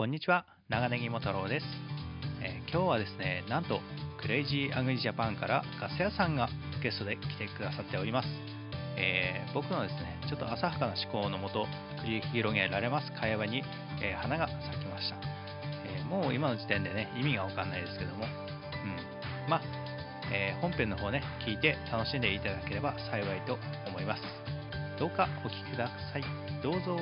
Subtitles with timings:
[0.00, 1.66] こんにちは、長ネギも太郎です、
[2.40, 3.80] えー今日はですね、なんと、
[4.18, 6.48] クレイジーアグリジャパンからガス屋さんが
[6.82, 8.28] ゲストで来てくださっております。
[8.96, 11.66] えー僕のですね、ちょっと浅はかな思考のもと、
[12.02, 13.62] 繰り広げられます会話に、
[14.00, 15.16] えー花が咲きました、
[15.84, 19.50] えもう今の時点でね、意味がわかんないですけども、うん。
[19.50, 19.62] まあ、
[20.32, 24.22] え本編の方ね、聞いて楽しんでいただければ幸いと思います。
[24.98, 26.24] どうかお聞きください。
[26.62, 26.96] どうぞ。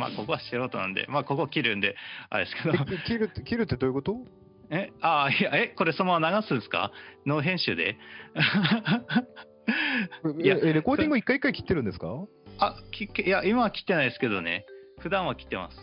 [0.00, 1.94] まあ、ここは素人なんで、まあ、ここ切るんで、
[2.30, 4.16] あれですけど、切るって切るってどういうこと？
[4.70, 6.90] え、ああ、いや、え、これそのまま流すんですか？
[7.26, 7.96] ノー編集で
[10.42, 12.08] いやええレコーディング一回一回切ってるんですか、
[12.58, 14.64] あ、きいや、今は切ってないですけどね、
[15.00, 15.76] 普段は切ってます。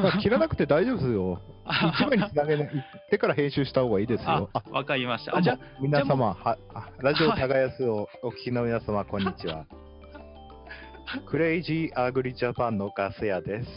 [0.00, 1.40] まあ、切らなくて大丈夫ですよ。
[1.66, 2.70] 一番につなげないっ
[3.10, 4.50] てから編集した方がいいですよ。
[4.52, 5.34] あ、わかりました。
[5.34, 9.66] ああ、じゃあ、皆様はあラジオ耕すをお聞きの皆様、こんにちは。
[11.20, 13.68] クレイジーアグリジャパンのガス屋です。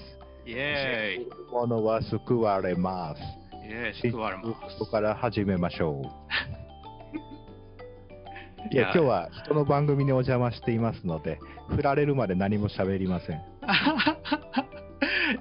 [0.45, 1.27] イェーイ。
[1.51, 3.21] ものは救われます。
[3.67, 4.49] イェーイ、救われます。
[4.79, 6.05] ここから始めましょう。
[8.73, 13.37] いや、今日は人の番組にお邪魔していますので、振られるまで何も喋りません。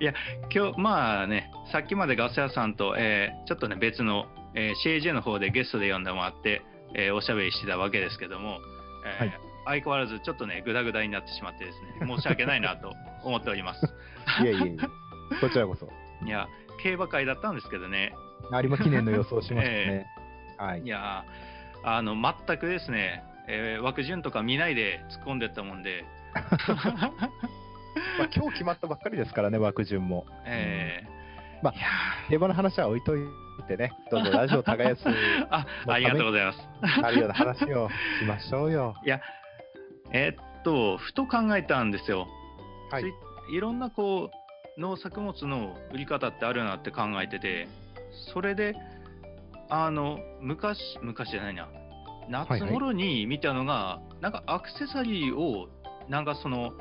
[0.01, 0.13] いや、
[0.55, 6.63] 今日、まあね、さっきまでガス屋さんと、えーちょっとね、別の、えー CAJ の方でゲストで呼んでもらって、
[6.95, 8.59] えーおしゃべりしてたわけですけども、
[9.21, 13.87] えーはい相変わらずちょっとね、ぐだぐだになってしまってですね、 申し訳ないなと思っております。
[14.43, 15.89] いえいえいえ、こちらこそ。
[16.25, 16.49] いや、
[16.83, 18.15] 競馬会だったんですけどね、
[18.51, 20.07] 有馬記念の予想しましたね。
[20.59, 20.87] はいい。
[20.87, 26.05] やー、あの、全くですね、えー枠順とか見ないで突っ込んでったもんで、
[28.19, 30.27] まあ、今日決まったばっかりですからね、枠順も。
[30.47, 31.15] えー
[31.63, 31.75] まあ
[32.29, 33.21] 競馬の話は置いとい
[33.67, 36.59] てね、どうぞラジオ耕すーあ、ありがとうございます。
[37.03, 37.89] あるような話を
[38.21, 38.95] しましょうよ。
[39.03, 39.21] いや、
[40.15, 42.29] えっと、ふと考えたんですよ。
[42.91, 43.13] はいつい
[43.57, 47.69] いろんなこう農作物の売り方ってあるなって考えてて、
[48.33, 48.75] それで、
[49.69, 51.69] あの、昔、昔じゃないな、
[52.29, 55.69] 夏頃に見たのが、なんかアクセサリーを、
[56.09, 56.73] なんかその、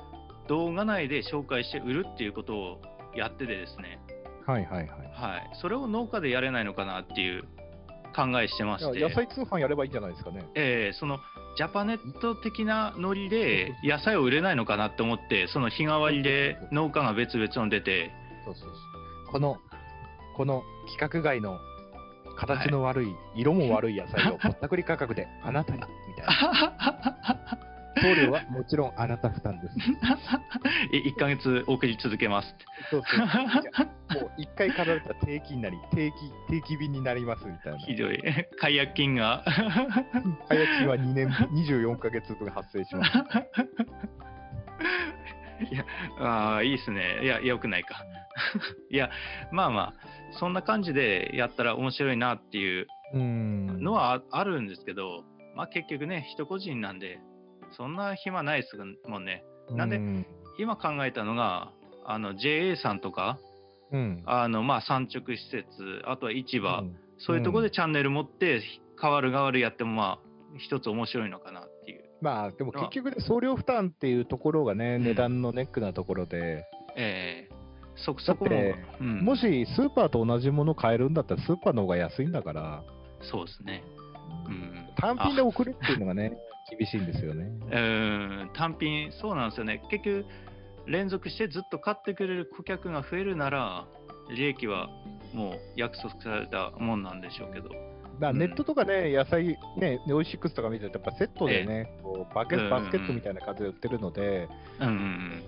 [0.47, 2.81] 動画内で紹介して売るっていうことを
[3.15, 3.99] やっててですね、
[4.45, 4.87] はいはいはい。
[4.87, 7.43] はい、それを農家でやれないのかなっていう
[8.15, 8.99] 考えしてまして。
[8.99, 10.45] 野菜通販やればいいんじゃないですかね。
[10.55, 11.19] えーその
[11.55, 18.11] ジャパネット的なノリで野菜を売れないのかなって思って、その日替わりで農家が別々の出て、
[18.45, 18.75] そうそうそ
[19.29, 19.31] う。
[19.31, 19.57] この、
[20.35, 21.59] この規格外の
[22.37, 27.39] 形の悪い、色も悪い野菜をぼったくり価格であなたにみたいな。
[28.03, 29.75] 送料はもちろんあなた負担です。
[30.93, 32.55] 1ヶ月送り続けます。
[32.91, 34.21] そうそう。
[34.21, 36.15] もう一回買われたら定期になり、定期、
[36.49, 37.79] 定期便になりますみたいな。
[37.79, 38.21] ひどい。
[38.59, 39.43] 解約金が。
[40.49, 43.11] 早期は2年、24ヶ月分発生します。
[45.71, 45.85] いや、
[46.19, 47.23] あーいいですね。
[47.23, 48.03] いや、よくないか。
[48.89, 49.09] いや、
[49.51, 49.93] まあまあ、
[50.31, 55.23] そんな感じでやったら面白いなっていううんのはああるんですけど、
[55.55, 57.19] まあ結局ね、人個人なんで、
[57.75, 59.43] そんな暇ないですもんね。
[59.71, 60.25] なんでうん
[60.59, 61.71] 今考えたのが、
[62.05, 63.39] あの JA さんとか、
[63.91, 64.23] うん。
[64.25, 66.95] あのまあ産直施設、あとは市場、うん。
[67.17, 68.61] そういうところでチャンネル持って、
[69.01, 70.19] 変わる変わるやっても、まあ、
[70.57, 72.03] 一つ面白いのかなっていう。
[72.21, 75.03] まあ、でも結局ね、送料負担っていうところがね、ん。
[75.03, 77.63] 値段のネックなところで、ええ。
[77.95, 82.83] そそこも、うん、もしスーパーと同じもの買えるんだったら、スーパーの方が安いんだから、
[83.21, 83.83] そうですね。
[84.47, 86.37] うん、単品で送るっていうのがね、
[86.77, 87.51] 厳しいんですよね。
[87.71, 89.81] あうん単品、そうなんですよね。
[89.89, 90.25] 結局、
[90.85, 93.85] 連続してずっと買ってくれる顧客が増えるなら、
[94.29, 94.89] 利益は
[95.33, 97.69] もう約束されたもんなんでしょうけど。
[98.19, 104.47] だネットとかね、野菜、ね、オイシックスとか見てると、やっぱセットでね、こうバケうんうんうんバスケットみたいな感じで売ってるので、
[104.79, 105.43] うんうんうん。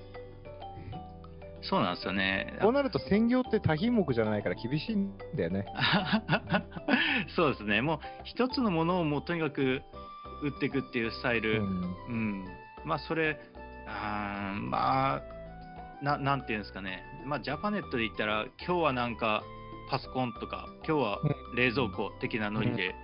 [1.62, 2.58] そうなんですよね。
[2.62, 5.66] こうなると専業って多品目じゃないから厳しいんだよね。
[7.35, 9.81] そうですね、もう一つのものをもうとにかく
[10.41, 12.44] 売っていくっていうスタイル、ううん。
[12.44, 12.46] ん
[12.85, 13.40] まあそれ、
[13.88, 15.22] あーまあ
[16.01, 19.43] な、なんていうんですかね、まあ、ジャパネットで言ったら、今日はなんか
[19.90, 21.20] パソコンとか、今日は
[21.55, 22.96] 冷蔵庫的なノリで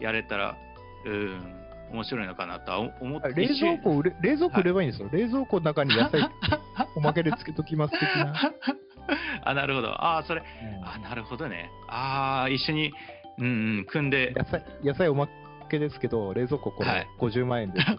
[0.00, 0.56] やれたら、
[1.04, 1.54] うん、
[1.92, 5.08] 面白いのかなとは思って冷蔵庫冷蔵庫売ればいいんですよ。
[5.12, 6.28] 冷蔵庫の中に野菜
[6.96, 8.34] おまけでつけときます的な。
[9.44, 9.90] あ、なるほど。
[9.90, 10.84] ああ、それ、うん。
[10.84, 11.70] あなるほどね。
[11.88, 12.92] ああ、一緒に、
[13.38, 13.46] うん
[13.78, 15.28] うん、組んで、野菜野菜おま
[15.68, 17.86] けですけど、冷蔵庫これはい50万円です。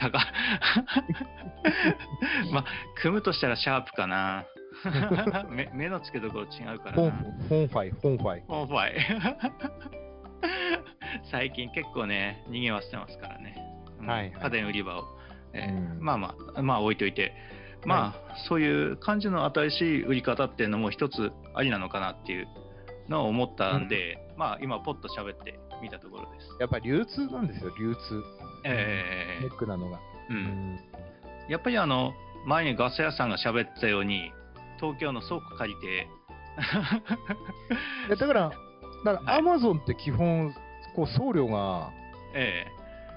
[0.00, 0.20] 高っ
[2.52, 2.64] まあ、
[3.02, 4.44] 組むとしたらシャープかな。
[5.50, 7.02] 目目の付けどころ違うからな。
[7.08, 7.10] ン
[7.68, 8.42] ファイ、フォンファイ。
[8.66, 8.92] ファイ。
[11.30, 13.54] 最近結構ね、賑わしてますからね。
[14.00, 15.04] うんはいはい家電売り場を。
[15.52, 17.34] えーうんまあまあ、まあ置いといて。
[17.84, 22.46] まあ、そういう感じの新しい売り方っていうのも一つありなのかなっていう
[23.08, 26.48] のを思ったんで、まあ今ポッと喋ってみたところです。
[26.60, 28.22] やっぱり流通なんですよ、流通。
[28.64, 29.98] ええネックなのが。
[30.28, 30.38] う、うん
[30.74, 30.80] ん
[31.48, 32.12] やっぱりあの
[32.46, 34.32] 前にガス屋さんが喋ってたように
[34.78, 36.08] 東京の倉庫借りて
[38.16, 38.50] だから、
[39.04, 40.52] だからはいアマゾンって基本、
[40.94, 41.90] こう送料が
[42.34, 42.66] え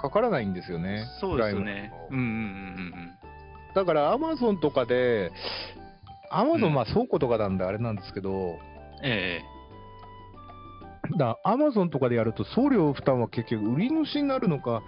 [0.01, 1.06] かからないんですよえね。
[1.21, 2.18] そうですよねム。
[2.18, 2.94] うんうんうん
[3.75, 5.31] だからアマゾンとかで、
[6.30, 8.57] アマゾうんンまあ倉庫とかなんであれなんですけど、うん
[9.04, 9.42] え
[11.17, 14.81] だアマゾンとかでやると送料負担は結局売り主になるのか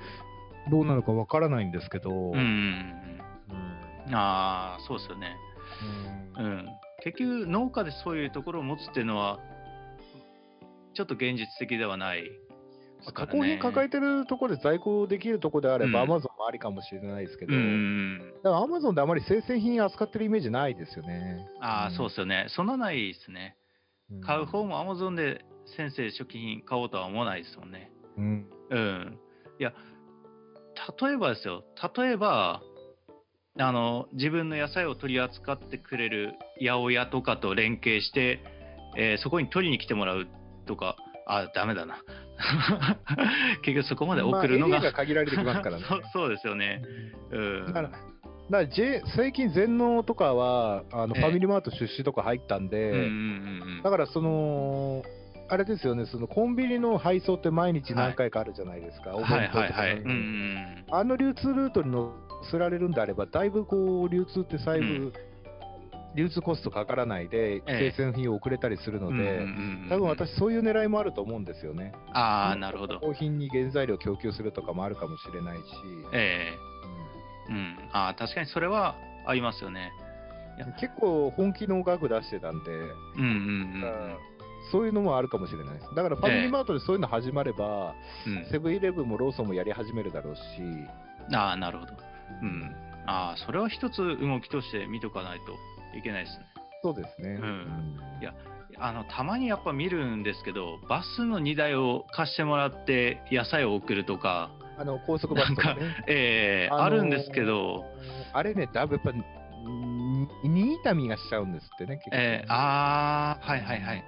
[0.71, 5.35] どうなのかわからないんですけど、えうんうんああそうですよね。
[6.37, 6.65] うんうん、
[7.03, 9.39] 結局農家でそういうところを持つっていうのは
[10.93, 12.29] ちょっと現実的ではないね。
[13.13, 21.45] 加工品抱えてるところで在庫できるところであれば、うんアマゾンもありかもしれないですけど、うんアマゾンであまり生鮮品扱ってるイメージないですよね。
[21.61, 22.45] ああ、んそうですよね。
[22.49, 23.55] そんなないですね。
[24.11, 25.43] うん買う方も Amazon で
[25.77, 27.91] 先生初期品買おうとは思わないですもんね。
[28.17, 29.19] うんうん。
[29.59, 29.73] いや、
[31.01, 31.63] 例えばですよ、
[31.95, 32.61] 例えば、
[33.57, 38.41] あの自分の野菜を取り扱ってくれる八百屋とかと連携して、
[38.97, 40.27] えーそこに取りに来てもらう
[40.67, 40.95] とか、
[41.25, 42.01] あ、ダメだな。
[43.63, 44.79] 結局そこまで送るのが。
[44.79, 46.81] まあ限られてきますからね そうそうですよね。
[47.31, 47.65] うん。
[47.67, 47.91] だから、
[48.51, 53.09] だ J 最近、全農とかはあのええファミリーマート出資とか入ったんで、
[53.83, 55.03] だからその、
[55.47, 59.95] あれですよね、そのコンビニの配送って毎日何回かあるじゃないですか、お弁はい当とかはいはい。
[59.97, 62.13] ねうんうんあの流通ルートに乗
[62.51, 65.13] せられるんであれば、だいぶこう流通って細部、うん
[66.15, 69.17] 流通コストかからないで、ええ生鮮品を送れたりするのうん。
[69.17, 69.37] で、うんうん
[69.83, 71.91] うん多分私、そういう狙いもあると思うんですよね。
[72.13, 73.01] ああ、なるほど。
[73.01, 75.63] 商品に原材料を供給するとかもあるかもしれないし、
[76.13, 76.53] え
[77.49, 77.77] えうん。
[77.91, 78.95] ああ、確かにそれは
[79.27, 79.91] ありますよね。
[79.99, 80.01] う
[80.69, 82.87] ん結構本気の額出してたんで、うん
[83.19, 84.17] うんうん
[84.71, 85.95] そういうのもあるかもしれないです。
[85.95, 87.93] だからファミリーマートでそういうの始まれば、
[88.51, 90.41] セブンイレブンもローソンもやり始めるだろうし、
[91.33, 91.93] ああ、なるほど。
[92.41, 92.75] うん。
[93.07, 96.45] ああ、それは一つ動きとして見とかないといけないですね。
[96.83, 97.39] そうですね。
[97.41, 98.33] うんいや
[98.77, 105.81] あのたまにやっぱ見るんですけど、バスの荷台を貸してもらって野菜を送るとか、あの高速バスとかね。
[106.07, 107.85] ええーあるんですけど、
[108.33, 109.23] あれね、だいぶやっぱ、に
[110.43, 112.15] 荷痛みがしちゃうんですってね、結構。
[112.17, 114.03] ええああ、はいはいはい。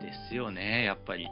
[0.00, 1.28] ですよね、やっぱり。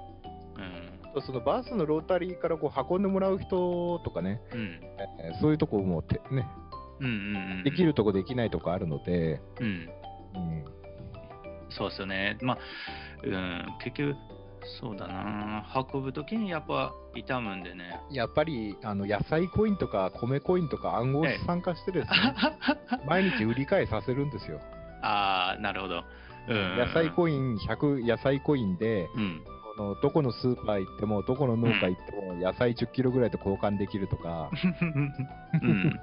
[1.15, 1.23] うん。
[1.23, 4.81] そのバスのロータリーからこう運んでもらう人とかね、うん。
[5.19, 6.47] えーそういうとこもて、ね、
[7.01, 7.13] うんうん
[7.59, 7.65] うん。
[7.65, 9.67] できるとこできないとこあるので、うん。
[10.35, 10.65] うん
[11.71, 12.39] そうですよね。
[12.41, 12.59] まあ、
[13.25, 14.17] うん、結局、
[14.81, 15.65] そうだな。
[15.93, 18.01] 運ぶときにやっぱ傷むんでね。
[18.11, 22.35] やっぱりあの野菜コインとか米コインとか暗号資参加してですね、
[23.07, 24.61] 毎日売り買いさせるんですよ。
[25.03, 26.05] ああ、なるほど。
[26.49, 26.77] うん。
[26.79, 29.45] 野菜コイン100野菜コインで、うん。
[29.77, 34.51] このどこのスーパー行っても、どこの農家行っても、野菜10キロぐらいと交換できるとか、
[35.63, 36.01] うん。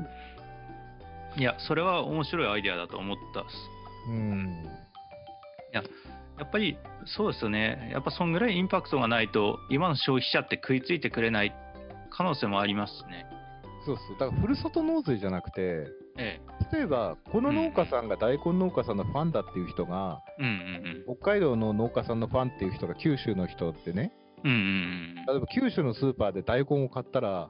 [1.38, 4.10] いや、それは面白いアイデアだと思ったっす。
[4.10, 4.64] うん、
[5.74, 5.82] や
[6.44, 7.90] っぱりそうですよね。
[7.94, 11.54] やっぱそんぐらいインパクトがないと、今の消費者って食いついてくれない
[12.10, 13.26] 可能性もありますね。
[13.86, 16.42] そうそう、だからふるさと納税じゃなくて、え
[16.72, 20.44] 例えば、この農家さんが大根農家さんのファンだっていう人が、え。
[20.44, 24.52] うんうん北海道の農家さんのファンっていう人が九州の人ってね、うん。
[24.52, 27.50] うんうん例えば九州のスーパーで大根を買ったら、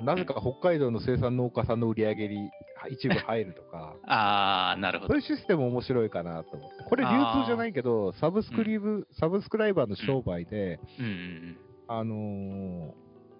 [0.00, 2.50] なぜか北海道の生産農家さんの売り上げに
[2.90, 4.10] 一部入るとか、うん。
[4.10, 5.22] ああ、なるほどそういう。
[5.22, 6.84] システム面白いかなと思って。
[6.88, 12.92] これ流通じゃないけど、サブスクリブ、サブスクライバーの商売で、うんうんあのーうん。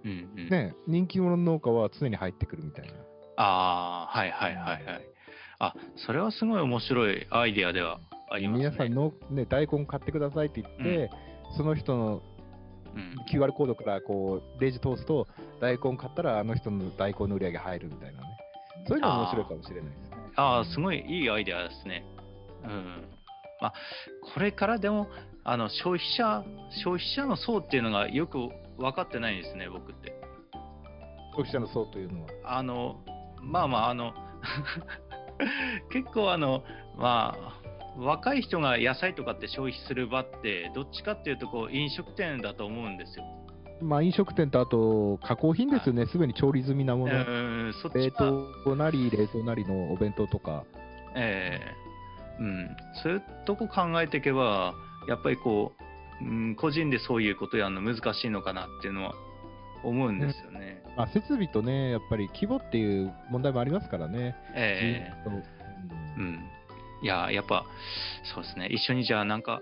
[0.05, 0.49] うんうん。
[0.49, 2.93] ね、人気者の農家は常に入ってくるみたいな。
[3.37, 5.14] ああ、はいはいはいはい。
[5.67, 5.75] あ、
[6.07, 8.71] それはすごい面白いアイデアではありますね。
[8.71, 11.11] 皆さんの、ね、大根買ってくださいって言って、
[11.57, 12.23] その人の
[12.95, 15.27] うん、QR コードからこうレジ通すと、
[15.61, 18.27] 大根買ったらあの人の大根の売り上げ入るみたいなね。
[18.87, 20.17] そういうのも面白いかもしれないですね。
[20.37, 22.05] ああ、すごいいいアイデアですね。
[22.65, 23.09] うん。
[23.61, 23.75] まあ、
[24.35, 25.09] これからでも、
[25.43, 26.45] あの消費者、
[26.85, 28.39] 消費者の層っていうのがよく
[28.79, 30.13] 分かってないんですね、僕って。
[31.33, 32.29] 消費者の層というのは。
[32.45, 33.01] あの、
[33.43, 34.15] まあまあ、あの、
[35.91, 36.63] 結構あの、
[36.97, 37.55] まあ、
[37.99, 43.25] 若い人が野菜とかって消費する場って、どっちかっていうとこう飲食店だと思うんですよ。
[43.83, 47.15] まあ、飲食店とあと加工品ですよね、すでに調理済みなもうの、
[47.69, 50.65] ん、そっ冷凍なり冷凍なりのお弁当とか、
[51.17, 51.85] ええ。
[52.41, 54.75] うん、そういうとこ考えていけば、
[55.09, 55.73] やっぱりこ
[56.21, 59.15] う、うん、個人でそういうことやるの難しいのかなっていうのは
[59.85, 60.83] 思うんですよね。
[60.97, 65.47] まあ、設備とね、やっぱり規模っていう問題もありますからね、ええ人員と
[66.19, 66.45] うんうん。
[67.03, 67.65] いや、やっぱ、
[68.35, 68.67] そうですね。
[68.67, 69.61] 一緒にじゃあなんか、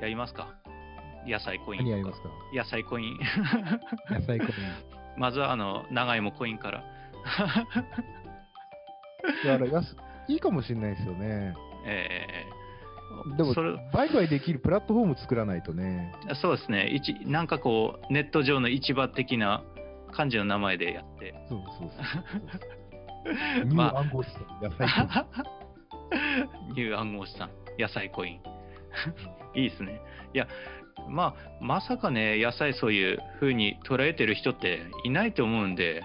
[0.00, 0.48] やりますか？
[1.26, 1.90] 野菜コインとか。
[1.90, 2.28] 何やりますか？
[2.54, 3.18] 野菜コイン。
[4.10, 4.52] 野菜コイン。
[5.16, 6.84] まずは、あの、長芋コインから。
[9.44, 9.96] だから安
[10.28, 11.54] いいかもしれないですよね。
[11.86, 12.53] えー、
[13.36, 16.12] でもそれ、売買できるプラットフォーム作らないとね。
[16.42, 16.88] そうですね。
[16.88, 19.62] 一なんかこう、ネット上の市場的な
[20.12, 21.34] 感じの名前でやって。
[21.48, 23.64] そうそうそう。
[23.64, 26.74] ニュまあー暗号資産、野菜コイン。
[26.74, 28.40] ニュー暗号資産、野菜コイン。
[29.54, 30.00] いいですね。
[30.34, 30.46] いや、
[31.08, 36.02] まあ、まさかね、野菜そういう風に捉えてる人っていないと思うんで、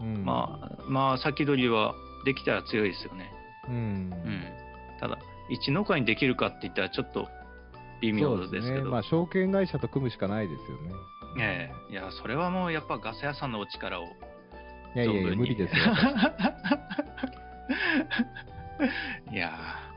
[0.00, 3.30] うんまあ、まあ、先取りはできたら強いですよね。
[3.68, 4.44] うんうん。
[5.00, 5.18] ただ、
[5.48, 7.28] 一農家にできるかって言ったらちょっと
[8.00, 8.84] 微妙ですけど。
[8.84, 8.90] ね。
[8.90, 10.92] まあ、証券会社と組むしかないですよね。
[11.40, 14.04] ええいや、それはもうやっぱガス屋さんのお力を。
[14.94, 15.84] いやいや無理ですよ。
[19.32, 19.88] いやー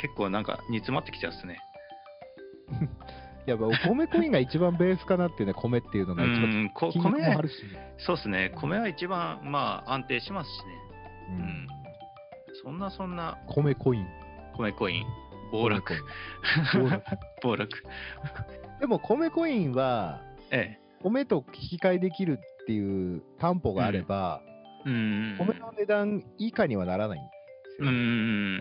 [0.00, 1.58] 結構なんか煮詰まってきちゃうっすね。
[3.46, 6.70] やっぱお米コインが一番ベースかなっていうね、米っていうのうが一番。
[6.92, 7.54] 金額あ、るし。
[7.98, 10.64] そうですね、米は一番まあ安定しますしね。
[11.28, 11.66] ううんん。
[12.62, 14.06] そんなそんな米コイン。
[14.56, 15.06] 米コイン、
[15.50, 16.00] 暴落米、
[16.72, 17.06] コイン 暴落
[17.42, 17.82] 暴落。
[18.80, 20.20] でも米コインは、
[20.50, 24.42] え米と引き換えできるっていう担保があれば、
[24.86, 24.90] え。
[24.90, 25.36] うん。
[25.38, 27.30] 米の値段以下にはならないんで
[27.78, 27.90] すうよ。
[27.90, 28.56] ん。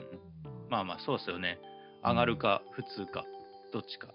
[0.70, 1.60] まあまあ、そうですよね。
[2.04, 3.24] 上がるか、普通か、
[3.72, 4.10] どっちか。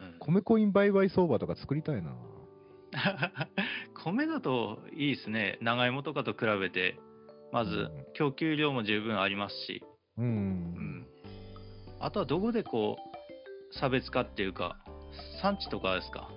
[0.00, 2.14] うん、米コイン売買相場とか作りたいな。
[3.94, 5.58] 米だといいですね。
[5.60, 6.98] 長芋とかと比べて、
[7.52, 9.82] まずうん供給量も十分ありますし、
[10.18, 10.22] う。
[10.22, 11.06] うんん、
[12.00, 12.96] あとはどこでこ
[13.74, 14.76] う、差別化っていうか、
[15.42, 16.28] 産地とかですか？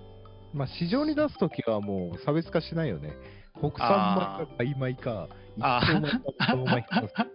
[0.54, 3.12] まあ、市場に出すときはもう差別化しないよね。
[3.58, 7.08] 国産米か海米か、一米か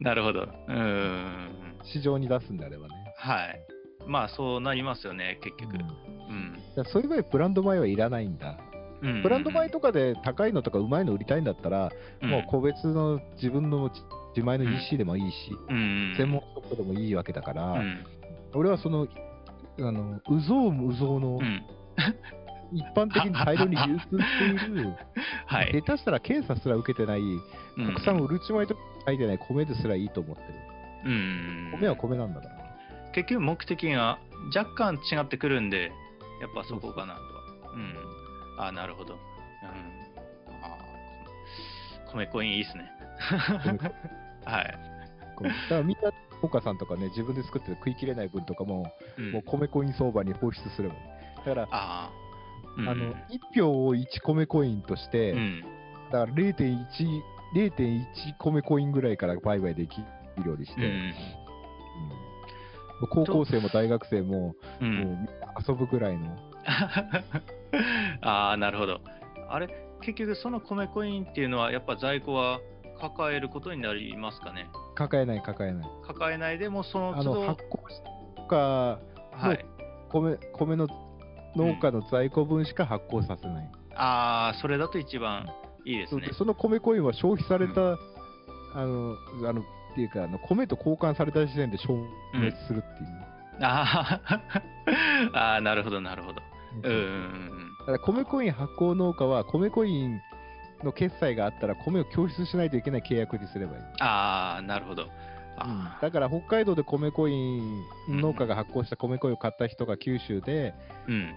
[0.00, 0.40] なるほど。
[0.42, 1.48] うーん。
[1.84, 2.94] 市場に出すんであればね。
[3.18, 3.60] はい。
[4.06, 5.74] まあ、そうなりますよね、結局。
[5.74, 6.84] うんうん。
[6.86, 8.58] そういう場合、ブランド米はいらないんだ。
[9.02, 11.90] うんブランド米とかで高いのとかうまいの売りたいんだったら、
[12.22, 13.90] うんもう個別の自分の
[14.36, 16.14] 自前の EC でもいいし、うん。
[16.18, 18.04] 専門ショップでもいいわけだから、うん。
[18.54, 19.08] 俺はその、
[19.78, 21.64] あの、うぞうむうぞうのうん。
[22.72, 24.92] 一般的に大量に流通している、
[25.46, 25.72] はい。
[25.72, 27.40] 下手したら検査すら受けてない、うん
[27.76, 30.48] 国産うるち米とか書いてない米ですらいいと思ってる。
[31.04, 31.70] うん。
[31.80, 32.56] 米は米なんだから。
[33.12, 34.18] 結局目的が
[34.54, 35.92] 若干違ってくるんで、
[36.40, 37.26] やっぱそこかなとは。
[37.74, 37.94] うん。
[38.58, 39.14] あなるほど。
[39.14, 39.20] うん。
[40.62, 42.90] あー米コインいいっすね。
[44.46, 44.64] はい。
[44.64, 46.12] だからみんな、
[46.42, 48.86] 岡さんとかね、自分で作ってる食い切れない分とかも、
[49.18, 51.00] うんもう米コイン相場に放出すればいい。
[51.38, 52.10] だから、ああ。
[52.78, 53.14] うんあの、1
[53.54, 55.64] 票を1米コインとして、うん。
[56.12, 56.86] だから0.1、
[57.54, 58.04] 0.1
[58.38, 59.96] 米コインぐらいから売買でき
[60.42, 60.86] るようにして、うん。
[60.86, 61.12] うん
[63.10, 64.94] 高校生も大学生も、うん。
[64.94, 65.28] もう
[65.68, 66.34] 遊ぶぐらいの、
[68.22, 69.00] ああ、なるほど。
[69.50, 69.68] あれ、
[70.00, 72.58] 結局その米コインっていうのは、やっぱ在庫は
[73.00, 74.68] 抱えることになりますかね。
[74.94, 75.88] 抱えない、抱えない。
[76.06, 78.98] 抱えないでもそのあの都度、発酵とか、
[79.32, 79.64] はい。
[80.10, 80.88] 米米の
[81.56, 83.70] 農家の在庫分しか発酵させない。
[83.94, 85.46] ああ、それだと一番
[85.84, 87.92] いいですねその米コインは消費された、
[88.74, 89.16] あの、
[89.48, 91.98] あの、っていうか、あの米と交換された時点で消
[92.34, 93.26] 滅するっていう。
[93.62, 94.40] あー
[95.32, 96.42] あー、なるほど、なるほど。
[96.84, 97.70] うんうんうん。
[97.78, 100.20] だから米コイン発行農家は米コイン
[100.84, 103.82] の決済があったら米を供出しないといけない契約にすればいい。
[104.00, 105.08] ああ、なるほど。
[105.58, 111.34] あだから北海道で米コイン農家が発行した米コインを買った人が九州でーうん。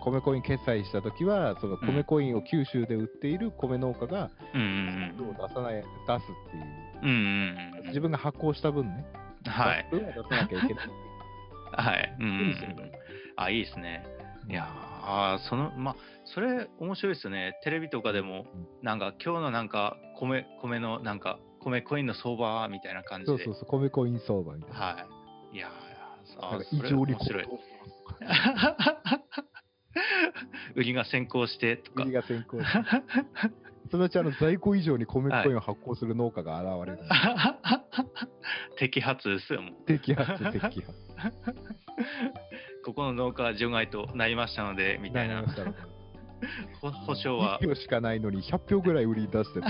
[0.00, 6.64] 米コイン決済したときはその米コインを九州で売っている米農家がうんうんを出さない出すっていう
[7.02, 7.08] うん。
[7.08, 7.16] うん
[7.74, 7.86] うんうん。
[7.88, 9.04] 自分が発行した分ね、
[9.46, 9.86] はい。
[9.90, 10.88] 分は出さなきゃいけない。
[11.72, 12.16] はい。
[12.18, 12.92] うんうん。
[13.36, 14.04] あ、いいですね。
[14.48, 14.66] いやー
[15.02, 17.58] あーその、まあ、それ面白いですよね。
[17.62, 18.46] テレビとかでも、
[18.82, 23.38] なんか今日のなんか米、米のなんか、米コインの相場みたいな感じで。
[23.38, 24.78] そうそうそう、米コイン相場みたいな。
[24.78, 25.06] は
[25.52, 25.56] い。
[25.56, 25.70] いやー
[26.38, 27.44] あなん異常に面白い。
[30.76, 32.12] 売りが先行してとか売り。
[32.12, 32.78] が先行して
[33.90, 37.02] そのうちあの在庫以上に米コインを発行する農家が現れる。
[38.78, 39.74] 摘発ですよ、もう。
[39.90, 40.80] 摘発、摘発。
[42.84, 45.44] ここの農家は除外となりましたので、みたいな
[46.80, 47.68] 保証は1。
[47.68, 49.66] 票しかないのに100票ぐらい売り出してて、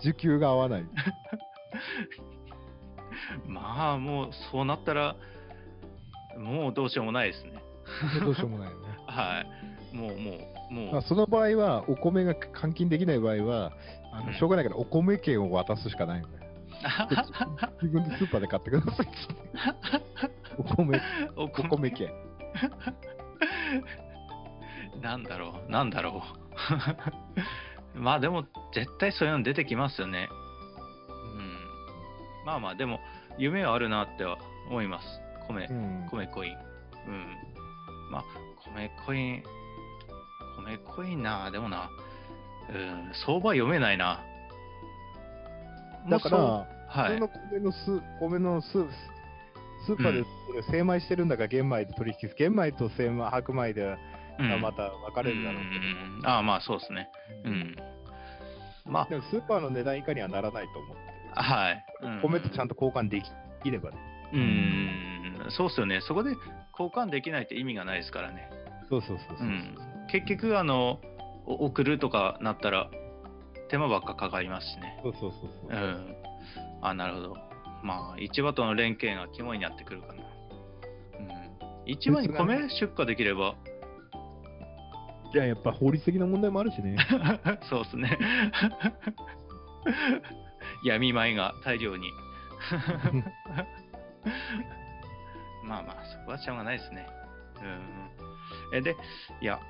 [0.10, 0.84] 受給が合わない。
[3.46, 5.16] まあ、もうそうなったら、
[6.38, 7.62] もうどうしようもないですね。
[8.20, 8.86] どうしようもないよね。
[9.06, 9.44] は
[9.92, 9.96] い。
[9.96, 10.30] もう、も
[10.70, 10.92] う、もう。
[10.92, 13.72] まあ、その場合は、お米が換金できない場合は、
[14.12, 16.39] あのうんしょうがないからお米券を渡すしかないよね。
[17.82, 19.06] 自分でスーパーで買ってください。
[20.58, 21.00] お米、
[21.36, 22.10] お米券。
[25.02, 26.22] なんだろう、なんだろ
[27.94, 27.98] う。
[27.98, 28.44] まあでも、
[28.74, 30.28] 絶対そういうの出てきますよね。
[31.36, 32.46] うん。
[32.46, 33.00] まあまあ、でも、
[33.38, 35.20] 夢はあるなっては思います。
[35.48, 36.56] 米、うん米コイン。
[37.06, 37.36] うん。
[38.10, 38.24] まあ、
[38.74, 39.42] 米コイン、
[40.64, 41.90] 米コインな、でもな、
[42.68, 44.20] うん、相場読めないな。
[46.10, 46.66] だから、は
[47.12, 47.28] い普通の。
[47.50, 48.68] 米のス米のス
[49.86, 50.24] スーパーで
[50.70, 53.96] 精米してるんだか玄米で取引す玄米と精米白米で
[54.60, 55.74] また分かれるだろうけど、
[56.18, 57.08] うんああ、まあそうですね。
[57.44, 57.76] うん。
[58.86, 61.02] までもスーパーの値段以下にはならないと思って
[61.34, 61.84] あ、はい。
[62.02, 63.22] うん米とちゃんと交換で
[63.62, 63.96] きればね。
[64.32, 66.00] うーん、そうっすよね。
[66.02, 66.30] そこで
[66.72, 68.50] 交換できないって意味がないですからね。
[68.88, 69.50] そうそうそうそうう。
[69.50, 69.76] ん。
[70.10, 71.00] 結局、あの、
[71.46, 72.90] お送るとかなったら、
[73.70, 75.00] 手間ばっかかかりますしね。
[75.02, 75.74] そうそうそうそうう。
[75.74, 76.16] ん。
[76.82, 77.36] あ、なるほど。
[77.82, 80.14] まあ、市場との連携が肝になってくるかな。
[80.14, 80.20] うん。
[81.86, 83.54] 市場に米出荷できれば、
[85.32, 86.96] じゃあやっぱ法律的な問題もあるしね。
[87.70, 88.18] そうですね。
[90.84, 92.10] 闇米が大量に。
[95.64, 97.06] まあまあ、そこはしょうがないですね。
[98.72, 98.76] うん。
[98.76, 98.96] え、で、
[99.40, 99.60] いや、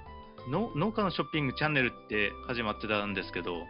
[0.49, 3.67] の農家のショッピングチャンネルって始まってたんですけど、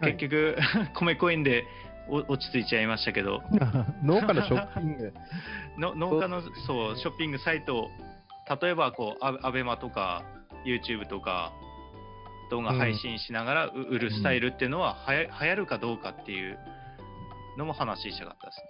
[0.00, 0.58] 結局、
[0.94, 1.64] 米コインで
[2.08, 3.42] お落ち着いちゃいましたけど、
[4.02, 5.14] 農家のショッピング。
[5.78, 7.90] の農家のそうショッピングサイト、
[8.60, 10.22] 例えばこうアアベマとか
[10.64, 11.52] YouTube とか
[12.50, 16.58] 動画配信しながらう売るスタイルっていうのははや流行るかどうかっていう
[17.58, 18.66] のも話したかったですね。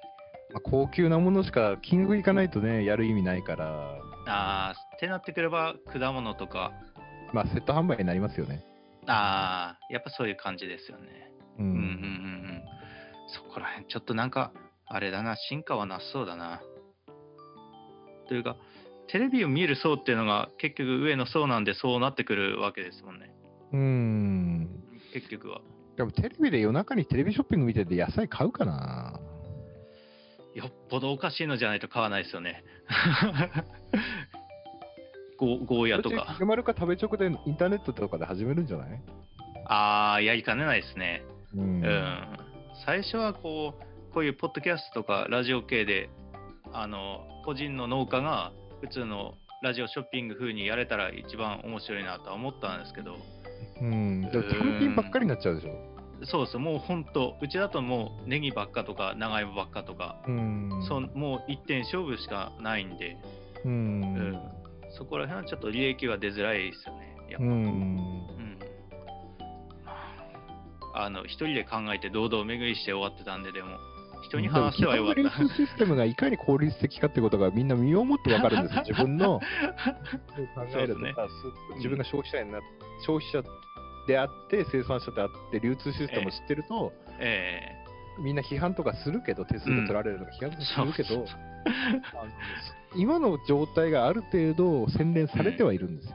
[0.54, 6.72] まあ、高級なものしか金額いかないとね、やる意味ないから、あーってなってくれば果物とか、
[7.32, 8.64] まあセット販売になりますよね。
[9.08, 11.30] あーやっぱそういう感じですよね。
[11.58, 12.62] ううんうんうんうん。
[13.28, 14.52] そこら辺ちょっとなんか
[14.86, 16.62] あれだな進化はなさそうだな。
[18.28, 18.56] というか
[19.08, 23.30] テレビを見る層っていうのが結局上の層なんでそうなってくるわけですもんね。
[23.72, 24.68] うん。
[25.12, 25.60] 結局は。
[25.96, 29.18] でもテレビで夜中にテレビショッピング見てて野菜買うかな
[30.54, 32.64] よっぽどおかしいのじゃないと買わないですよね。
[35.36, 36.26] ゴゴーヤとか。
[36.34, 39.00] 丸丸か食べ直でインターネットとかで始めるんじゃない？
[39.66, 41.22] ああ、やりかねないですね。
[41.54, 42.38] ううんん。
[42.84, 46.08] 最初はこう、こういうポッドキャストとかラジオ系で、
[46.72, 53.16] あの、個人の農家が普通のラジオショッピング風にやれたら一番面白いなとは思ったんですけど、
[53.80, 54.22] うん。
[54.30, 55.70] でも単品ばっかりになっちゃうでしょ？
[56.24, 60.70] そうです、もう本当、うちだともうネギばっかとか長芋ばっかとか、うん。
[60.88, 63.16] そんもう一点勝負しかないんで、
[63.64, 64.40] ううんん。
[64.96, 67.16] そこら辺はちょっと利益は出づらいですよね。
[67.30, 67.52] やっぱうん。
[67.52, 68.28] うん
[69.84, 69.92] ま
[70.94, 73.76] ああの一人で考えて堂々巡りして終わってたんで、でも、
[74.22, 78.82] 人に話してはよかっでも基本的にシステムがいかに効率的かってことがみんな身をもってわかるんですよ。
[78.88, 79.44] 自分の考
[80.74, 82.60] えるとか、す自分が消費者にな
[83.04, 83.42] 消費者
[84.06, 87.16] であって、生産者であって、流通システムを知ってると、た。
[87.20, 87.85] え
[88.18, 92.30] みんな批判とかするけど、手数料取られるとか批判とえかするけど、そうあの
[92.94, 96.12] 今の状態がある程度洗練されてはいるんですよ。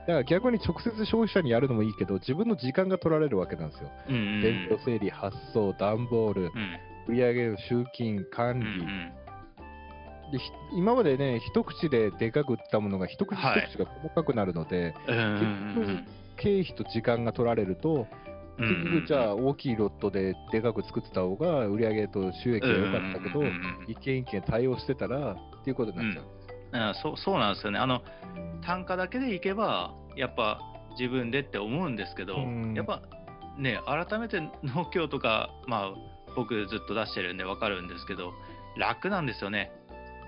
[0.00, 3.90] だから逆に直接消費者にやるのもいいけど、自分の時間が取られるわけなんですよ。
[4.08, 6.78] 伝票整理、発送、段ボール、うん。
[7.08, 9.12] 売上の集金、管理、ん
[10.32, 10.44] でひ
[10.76, 15.26] 今までね、一口ででかく売ったものが一口はい一口が細かくなるので、うんうんう
[15.90, 16.06] ん
[16.38, 26.36] 経費と時間が取られると、うん結局じゃあ大きいロットででかく作ってた方が売上と収益が良かったけどうんうんうんうん、一件一件対応してたらっていうことになっちゃう。
[26.72, 27.78] あそうそうなんですよね。
[27.78, 28.02] あの
[28.64, 30.60] 単価だけでいけば、やっぱ
[30.98, 33.02] 自分でって思うんですけど、うんやっぱ
[33.58, 35.94] ね、改めて農協とか、まあ、
[36.34, 38.32] 僕ずっと出してるんで分かるんですけど、
[38.76, 39.72] 楽なんですよね。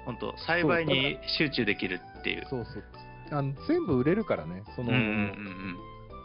[0.07, 2.47] 本当栽培に集中できるっていう。
[2.49, 2.85] そうそう
[3.31, 5.77] あの全部売れるからね、その、うんうんうん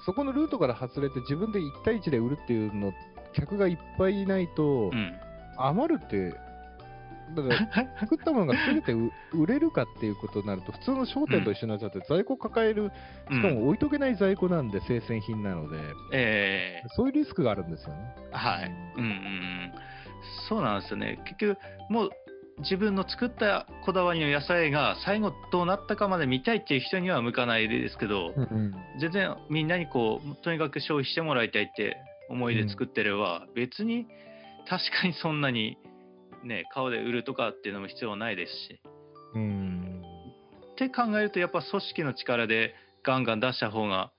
[0.05, 2.93] そこのルートから外れて自分で1対1で売るっていうの、
[3.33, 4.97] 客がいっぱいいないと、うん。
[4.97, 5.19] うん
[5.57, 6.33] 余るって、
[7.35, 12.91] だから 作ったものが全てう売れるかっていうことになると、普通の商店と一緒になっちゃって、在庫抱える、
[13.31, 15.77] しかも置いとけない在庫なんで、生鮮品なので、
[16.11, 18.15] ええそういうリスクがあるんですよね。
[18.31, 18.71] はい。
[18.97, 19.73] うんうんうん。
[20.47, 21.19] そうなんですよね。
[21.25, 22.09] 結局、もう
[22.59, 28.33] 自分の作ったこだわりの野菜が最後どうなったかまで見たいっていう人には向かないですけど、
[28.99, 31.97] 全然みんなにこう、とにかく消費してもらいたいって
[32.29, 34.07] 思いで作ってれば、別に
[34.67, 35.77] 確かにそんなに
[36.43, 38.81] ね、顔で売るとかっていうのも必要ないですし。
[39.35, 40.03] うん。
[40.73, 44.11] って考えると、やっぱ組織の力でガンガン出した方が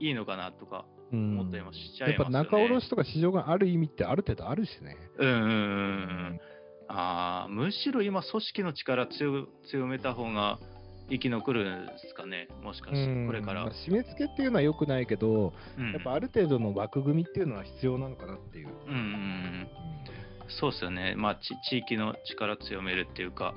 [0.00, 2.48] いいのかなとかうん思ったりもしちゃいやっますよね。
[2.48, 4.96] ぱ仲卸とか市場がある意味ってある程度あるしね。
[5.18, 6.40] うんうんうんうん。
[6.94, 10.58] ああ、むしろ今、組織の力強強めた方が
[11.08, 13.64] 生き残るんですかね、もしかして、うんこれから。
[13.64, 18.68] まあ締め付けっていうのは良くないけど、うんやっぱある程度の枠組みっていうのは必要なのかなっていう。
[18.86, 19.68] うんうんうん、
[20.48, 23.54] そうですよね、まあ、ち地域の力強めるっていうか、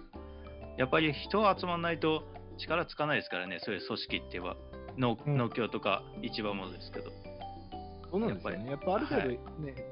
[0.77, 2.23] やっぱり人が集まらないと
[2.57, 4.55] 力つかないですからね、そういう組織って言えば、
[4.97, 7.11] 農うん農協とか市場もですけど。
[8.11, 8.69] そうなんですよね。
[8.69, 9.37] やっぱある程度、ね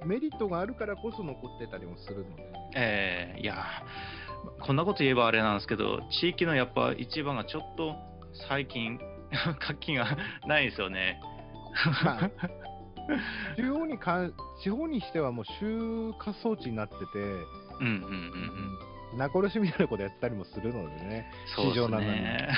[0.06, 2.43] メリットがあるからこそ残ってたりもするので。
[2.76, 7.95] えーいやー、こんなこと言えばあれなんですけど、地域のやっぱ市場がちょっと
[8.49, 8.99] 最近、
[9.60, 11.19] 活気がないですよね。
[12.04, 12.30] まあ
[13.56, 14.30] 地方にか
[14.63, 15.78] 地方にしてはもう集
[16.26, 17.34] 荷装置になってて、うんうん
[17.82, 18.92] うんうん。
[19.17, 21.26] 仲卸みたいなことやってたりもするのでね。
[21.58, 22.49] 市場なのにね。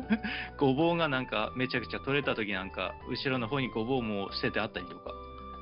[0.58, 5.12] ごぼうがなんかめちゃくちゃ取れた時なんか、後ろの方にごぼうも捨ててあったりとか、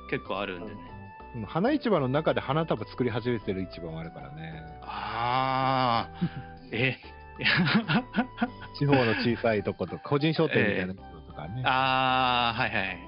[0.09, 0.91] 結構あるんでね。
[0.91, 0.97] うん
[1.45, 4.63] 花市場の中で花束作り始めてる市場もあるからね。
[4.81, 6.27] ああ、
[6.71, 6.97] え、
[8.79, 11.61] 地方の小さいとこと個人商店みたいなとことかね。
[11.63, 12.99] ああ、はいはい。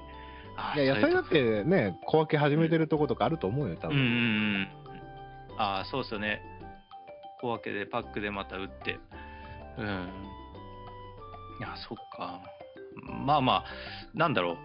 [0.76, 4.08] いや野菜だってね、小分け始めてるとことかあると思うよ、多とうんうん分。
[4.10, 4.14] う
[4.58, 4.68] ん。
[5.58, 6.42] ああ、そうですよね。
[7.40, 8.98] 小分けでパックでまた売って。
[9.78, 9.86] うん。
[11.58, 12.40] いや、そっか。
[13.24, 13.64] まあまあ、
[14.14, 14.58] なんだろ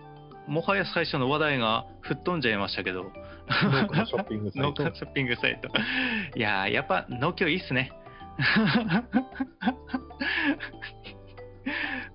[0.47, 0.51] う。
[0.51, 3.11] もはや最初の話題が吹っ飛んじゃいましたけど。
[3.63, 5.69] 農家のショッピングサイトショッピングサイト。
[6.37, 7.91] いやー、やっぱ農協いいっすね。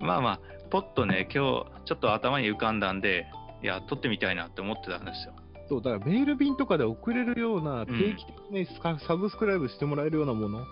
[0.01, 3.27] まあまあ、ポッとね、今日ちょっと頭に浮かんだんで、
[3.63, 5.35] いや、撮ってみたいなって思ってたんですよ。
[5.71, 10.67] そうだからメール便とかで送れるような、定期的にササブスクライブしてもらえるようなもの。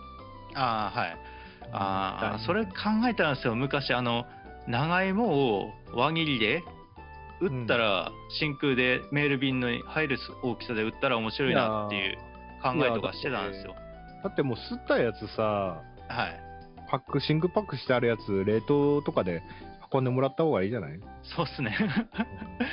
[0.54, 1.16] ああ、はい。
[1.72, 2.72] ああ、うんそれ考
[3.08, 3.54] えたんですよ。
[3.54, 4.26] 昔、あの、
[4.66, 6.64] 長芋を輪切りで
[7.40, 12.16] 打ったら、真空でメール便に入る大きさで打ったら面白いなっていう
[12.60, 13.76] 考えとかしてたんですよ。
[14.24, 15.42] だってもう吸ったやつさ、
[16.08, 16.40] はい。
[16.90, 19.42] パック、シングパックしてあるやつ、冷凍とかで
[19.92, 21.00] 運んでもらった方がいいじゃない？
[21.36, 21.76] そうっすね。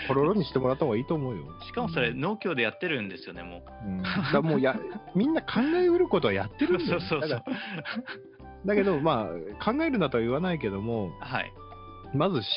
[0.07, 1.43] ポロロにしてもらった方がいいと思うよ。
[1.65, 3.87] しかもそれ、農協でやってるんですよね、もう。
[3.87, 4.75] うん、だもうや、
[5.15, 6.99] みんな考えうることはやってるんだよ。
[7.01, 7.43] そうそうそう
[8.65, 9.27] だけど、ま
[9.61, 11.51] あ、考えるなとは言わないけども、はい。
[12.13, 12.47] まず知っ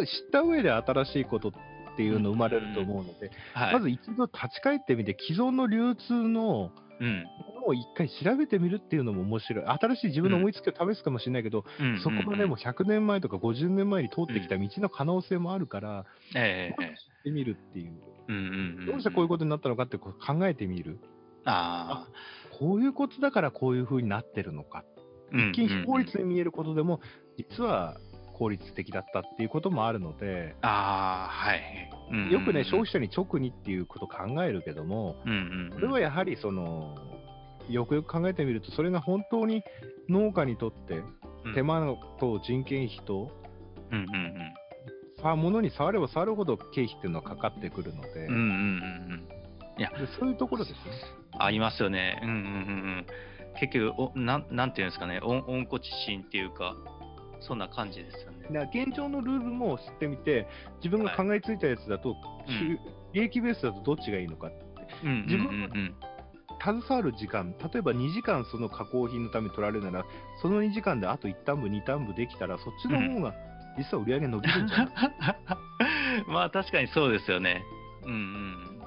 [0.00, 1.52] て知った上で新しいことっ
[1.96, 3.72] ていうの生まれると思うので、はい。
[3.74, 7.24] まず一度立ち返ってみて、既存の流通のうん。
[7.66, 9.64] を一回調べてみるっていうのも面白い。
[9.66, 17.92] 新しい自分の思いつきを試すかもしれないけど、うんそこまでもうん100年前とか50年前に通ってきた道の可能性もあるから、ええええ知ってみるっていう。
[18.28, 18.42] うんうん
[18.80, 18.86] うん。
[18.86, 20.98] どうしてこういうことになったのかってこう考えてみる。
[21.44, 22.58] ああ。
[22.58, 24.84] こういうことだからこういうふうになってるのか。
[25.32, 27.00] うん一見非効率に見えることでも、
[27.36, 27.96] 実は
[28.34, 31.62] 効率的だったっていうこともあるので、ああ、はい。
[32.10, 35.70] うんうんうんよくね、消費者に直にっていうことを考えるけども、うんうんうん。
[35.72, 36.96] それはやはりその、
[37.68, 39.62] よくよく考えてみると、それが本当に
[40.08, 41.02] 農家にとって
[41.44, 43.30] うん手間と人件費と、
[43.90, 44.54] うんうんうん。
[45.22, 48.48] さ物に触れば触るほど経費っていうのはかかってくるので、うんうんうん
[49.12, 49.28] うん。
[49.76, 50.78] でそういうところですね。
[51.38, 52.20] ありますよね。
[52.22, 52.42] うんうんうんう
[53.02, 53.06] ん。
[53.60, 56.76] 結局おなん、なんていうんですかね、温温故知新っていうか、
[57.40, 58.70] そんな感じですよね。
[58.74, 60.46] 現状のルールも知ってみて、
[60.82, 62.78] 自分が考えついたやつだと、うん
[63.12, 64.56] 利益ベースだとどっちがいいのかって。
[65.04, 65.94] うんうん自分。
[66.62, 70.06] 携わる時間、例えば2時間その加工品のために取られるなら、
[70.40, 73.34] その2時間であと1単部、2単部できたら、そっちの方が
[73.76, 74.88] 実は売り上げ伸びるんじゃない、
[76.28, 77.62] まあ確かにそうですよね。
[78.04, 78.80] うんうん。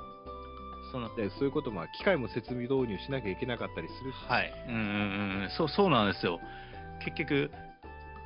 [0.92, 4.54] そのでそういうことも、機械も設備導入しなきゃいけなかったりするし、はい。
[4.68, 4.84] うんうんう
[5.46, 5.50] ん。
[5.50, 6.40] そう、そうなんですよ。
[7.04, 7.52] 結局、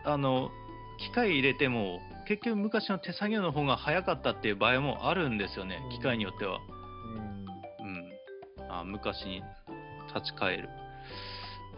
[0.06, 0.52] あの、
[1.00, 6.60] 機械入れても、結局昔の手作業の方が早かったっていう場合もあるんですよね、機械によっては。
[7.16, 7.46] うん。
[8.80, 9.44] あ昔に
[10.14, 10.70] 立ち返る。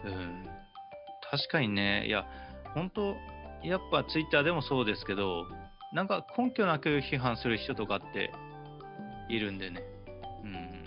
[0.04, 0.46] うん。
[1.30, 2.24] 確かにね、いや、
[2.74, 3.16] 本当
[3.64, 5.46] やっぱツイッターでもそうですけど、
[5.92, 8.30] なんか根拠なく批判する人とかって
[9.28, 9.82] いるんでね。
[10.44, 10.84] うん。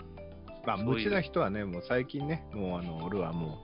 [0.66, 3.62] まあ、無知な人はね、もう最近ね、もうあの俺はも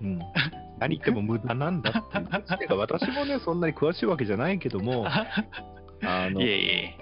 [0.00, 0.18] う、うん、
[0.78, 2.58] 何言っても無駄なんだっていう。
[2.58, 5.06] てか私もね、そんなに詳しいわけじゃないけども、
[6.02, 6.96] あのいえいえ。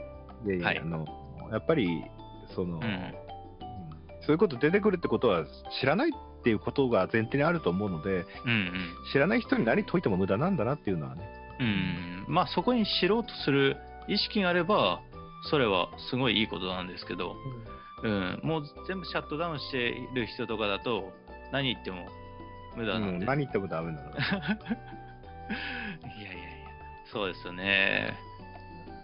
[0.47, 1.07] いやいやはいあの
[1.53, 2.05] やっぱり
[2.55, 3.24] その、うん。
[4.25, 5.45] うんそういうこと出てくるってことは
[5.81, 8.73] 知らないっていうことが前提にあると思うのでうん
[9.13, 11.23] 知らない人に何解いても無駄なんだなっていうのはね
[11.61, 11.67] うん。
[11.67, 12.25] うん。
[12.29, 13.77] まあそこに知ろうとする
[14.09, 15.01] 意識があれば、
[15.51, 17.37] それはすごいいいことなんですけど、
[18.03, 18.41] うん。
[18.43, 21.13] もう全部シャットダウンしている人とかだと、
[21.53, 22.07] 何言っても
[22.77, 23.19] 無駄なんで。
[23.19, 24.19] うん何言ってもダメなの いや
[26.19, 26.43] いやいや、
[27.13, 28.15] そうですよね。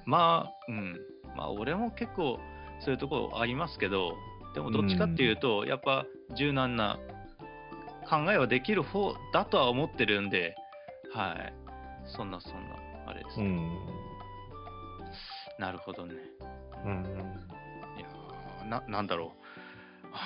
[0.07, 0.99] まあ、うん。
[1.37, 2.41] まあ、俺も結構、
[2.81, 4.17] そういうところありますけど、
[4.55, 6.99] でもどっちかっていうと、やっぱ柔軟な
[8.09, 10.55] 考えはできる方だとは思ってるんで、
[11.15, 11.55] はい。
[12.07, 12.59] そんなそんな、
[13.07, 13.47] あれですね。
[13.47, 13.79] うん。
[15.59, 16.15] なるほどね。
[16.85, 17.05] うん。
[17.97, 19.33] いやーな、なんだろ
[20.05, 20.07] う。
[20.13, 20.19] は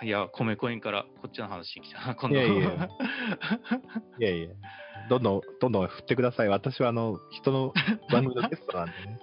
[0.00, 2.36] あいや、米コインからこっちの話に来たな、 今度。
[2.36, 2.88] いやいや
[4.18, 4.48] いやいや、
[5.08, 6.48] どんどん、どんどん振ってください。
[6.48, 7.72] 私は、あの、人の
[8.10, 9.20] 番組のゲストなんでね。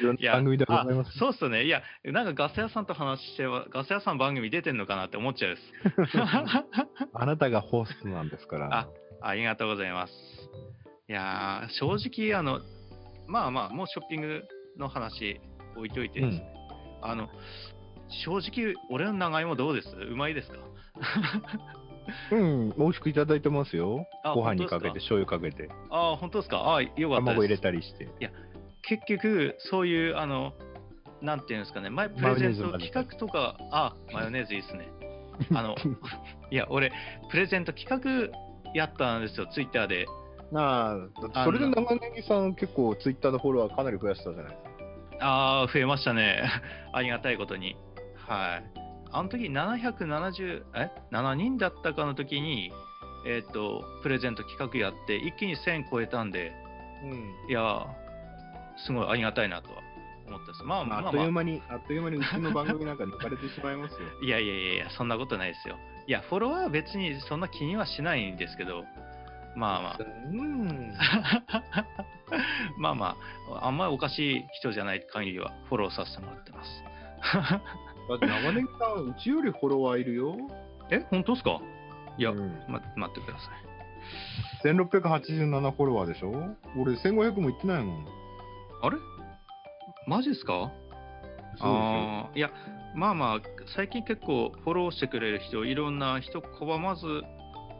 [0.00, 1.18] いろんいやな番組でございまあす。
[1.18, 1.64] そうっすね。
[1.64, 6.18] いや、なんかガス屋さんと話しては、ガス屋さん番組出てんのかなって思っちゃうです。
[7.14, 8.68] あなたがホストなんですから。
[8.72, 8.88] あ
[9.20, 10.12] ありがとうございます。
[11.08, 11.94] いやー、正
[12.30, 12.60] 直、あの、
[13.28, 14.42] まあまあ、もうショッピング
[14.78, 15.40] の話
[15.76, 16.46] 置いといてですね、
[17.02, 17.28] あの、
[18.24, 19.94] 正直、俺の長芋どうです？
[19.96, 20.58] うまいですか？
[22.32, 24.32] うん、美味しくいただいてますよあ。
[24.34, 26.58] ご飯にかけて、醤油かけて、ああ、本当ですか？
[26.58, 27.24] ああ、よかったです。
[27.26, 28.08] 卵入れたりして。
[28.82, 30.52] 結局、そういう、あの、
[31.20, 34.88] なんていうんですかね、前、プレゼント企画とか、あ、マヨネーズいいですね。
[35.54, 35.76] あの、
[36.50, 36.92] いや、俺、
[37.30, 40.06] プレゼント企画やったんですよ、ツイッターで。
[40.54, 40.98] あ
[41.32, 44.72] あ、それで長ネギさん、結構ツイッターのフォロワーかなり増やしたじゃないですか。
[45.20, 46.42] ああ、増えましたね。
[46.92, 47.76] ありがたいことに。
[48.16, 48.64] はい。
[49.12, 52.72] あの時770、え ?7 人だったかの時に、
[53.26, 56.52] えっ、と、プレゼント企画やって、一気に1000超えたんで、
[57.04, 57.50] うん。
[57.50, 57.86] いやー、
[58.76, 59.76] すごいありがたいなとは
[60.26, 60.64] 思ったです。
[60.64, 63.98] まあまあまあ、あっという間に、あっという間にうちの番組なんか抜かれてしまいますよ。
[64.22, 65.76] い やいやいやいや、そんなことないですよ。
[66.06, 68.84] いや、フォロワーは別にそんな気にはしないんですけど、
[69.54, 69.98] まあまあ。
[70.30, 70.94] うん。
[72.78, 73.16] まあま
[73.60, 76.84] あ、あんまりおかしい人じゃない限りはフォローさせてもらってます。
[78.08, 80.36] だって長ネギさん、うちよりフォロワーいるよ。
[80.90, 81.60] え、本当ですか？
[82.18, 83.50] いや、うんま、待ってくださ
[84.64, 84.68] い。
[84.68, 86.32] 1687フォロワーでしょ？
[86.76, 88.06] 俺1500もいってないもん。
[88.82, 88.98] あれ？
[90.06, 90.70] マジですか
[91.60, 92.50] あーいや、
[92.94, 93.40] まあまあ、
[93.76, 97.06] 最近結構フォローしてくれる人、いろんな人拒まず、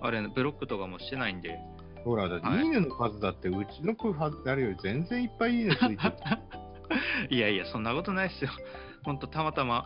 [0.00, 1.58] あれ、ブロックとかもしてないんで。
[2.04, 5.98] ほら、だってはいいいねの数だって、うちの子はあれより全然いっぱいいいねついてる。
[7.30, 8.50] いやいや、そんなことないですよ。
[9.04, 9.84] ほんと、たまたま。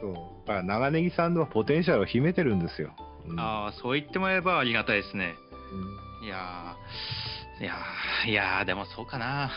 [0.00, 0.14] そう。
[0.46, 2.94] だから長ネギさんのポテンシャルを秘めてるんですよ。
[3.26, 5.34] うんああ、そう言ってもらえばありがたいですね。
[6.20, 9.50] うんいやー、いやー、いやー、でもそうかな。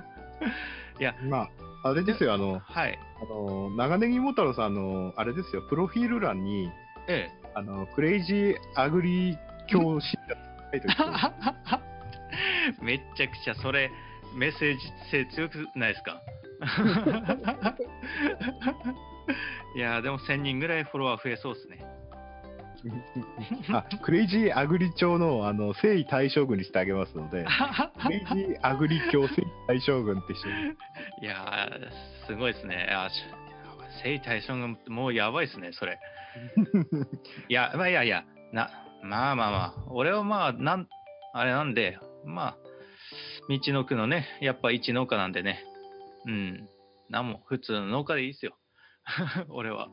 [0.98, 1.48] いや、ま
[1.82, 2.98] あ、あれですよ、あの、はい。
[3.20, 6.70] あの長ネギモタロさん、あの、あれですよ、プロフィール欄に、
[7.08, 10.22] えあの、クレイジーアグリ教師が
[10.72, 10.96] 書いておいて
[12.80, 12.82] え。
[12.84, 13.90] めっちゃくちゃそれ、
[14.34, 14.80] メッセージ
[15.10, 16.22] 性強くないですか？
[19.74, 21.78] いやー、でも1000人ぐらいフォロワー増えそうですね。
[23.72, 27.46] あ、クレイジーアグリ教の、あの、征夷大将軍にしてあげますので、
[28.02, 30.54] クレイジーアグリ教征夷大将軍って一緒に。
[31.22, 32.88] いやー、すごいですね。
[34.02, 35.98] 征夷大将軍、もうやばいですね、それ。
[37.48, 38.70] いや、まあいやいや、な、
[39.02, 40.88] まあまあまあ、俺はまあ、なん、
[41.32, 42.56] あれなんで、まあ、
[43.48, 45.64] 道の区のね、やっぱ一農家なんでね、
[46.26, 46.68] うん、
[47.08, 48.56] なんも普通の農家でいいですよ。
[49.48, 49.88] 俺は。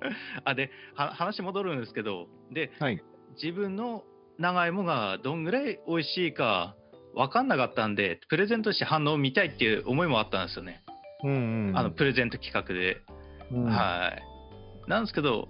[0.44, 3.02] あ、で、は話戻るんですけど、で、はい。
[3.40, 4.04] 自分の
[4.38, 6.74] 長芋がどんぐらい美味しいか
[7.14, 10.82] 分かんなかったんで、プレゼントして反応を見たいっていう思いもあったんですよね。
[11.22, 11.76] うんうん。
[11.76, 13.02] あのプレゼント企画で。
[13.52, 14.12] うんは
[14.86, 14.90] い。
[14.90, 15.48] なんですけど、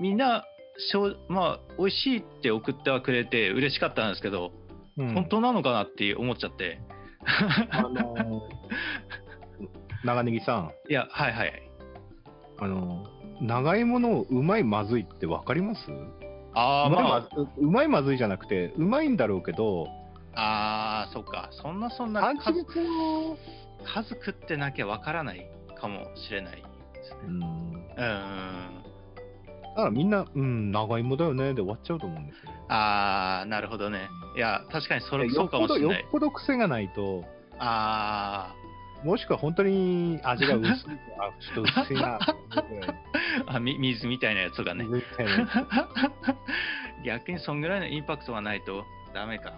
[0.00, 0.44] みんな、
[0.78, 4.52] しょうまあ、美味しいって送ってはくれて嬉しかったんですけど、
[4.98, 6.80] うん本当なのかなって思っちゃって。
[7.70, 8.40] あのー
[10.04, 11.62] 長ネギさん、いや、はいはい。
[12.58, 15.80] あのー長芋のうまいまずいってわかります？
[16.54, 17.28] ああ、うまいままず
[17.58, 19.88] うまいまずいじゃなくて、うまいんだろうけど、
[20.34, 21.48] あ、ああ、そっか。
[21.50, 25.46] そんなそんな数数食ってなきゃ分からない
[25.80, 26.62] かもしれないで
[27.02, 27.20] すね。
[27.26, 27.94] うん、だうん。
[29.74, 32.52] からみんな、うん、長芋だよねで終わっちゃうと思うんですよ。
[32.68, 34.08] ああ、なるほどね。
[34.36, 36.10] いや、確かにそれそうかもしれないよっ。
[36.12, 37.24] ぽど癖がないと、
[37.58, 38.54] あ
[39.04, 40.70] もしくは本当に味が薄い、
[41.18, 42.94] あ、ちょっと薄いな、ー
[43.46, 44.86] あみ、水みたいなやつがね。
[47.04, 49.52] 逆にそんぐらいのインパクトがないとダメか。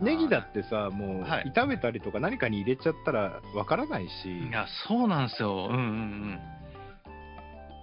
[0.00, 5.68] ネギだってさ、もうはい炒めたりとか何かに入れちゃったらわからないし、いや、そうなんですよ。
[5.70, 6.40] うんうん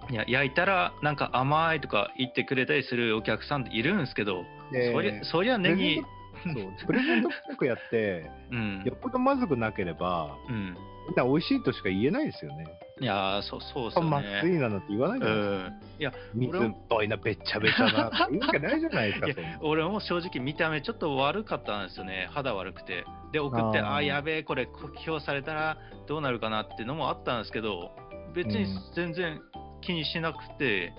[0.09, 0.13] うん。
[0.13, 6.03] いや、焼いたらなんか甘いとか言ってくれたりするお客さんっているんですけど、でそりゃ、そりゃネギ、
[6.43, 10.75] そうプレゼント企画やって、うんよっぽどまずくなければ、うん。
[11.07, 12.65] みんな美味しいとしか言えないですよね。
[12.99, 14.55] いやー、そうそうですよまっすね。
[14.55, 15.69] いなのって言わないじうゃないですか。
[15.69, 15.81] ん。
[15.99, 19.41] いや、水っぽいな、べっちゃべちゃなって言うわけないじゃないですか。
[19.61, 22.27] 俺も正直見た目ちょっと悪かったんですよね。
[22.31, 23.05] 肌悪くて。
[23.31, 27.91] で、送って、あーあやべえ、これ酷評されたらどうなるかなっていうのもあったんですけど、
[28.33, 29.41] 別にうん全然
[29.81, 30.93] 気にしなくて、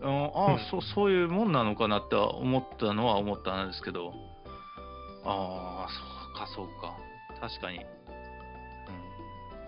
[0.00, 4.14] うん、ああ、うんそうそういうもんなのかなって思ったのは思ったんですけど、
[5.24, 6.96] ああ、そうか、そうか。
[7.40, 7.78] 確かに。
[7.78, 7.84] うん、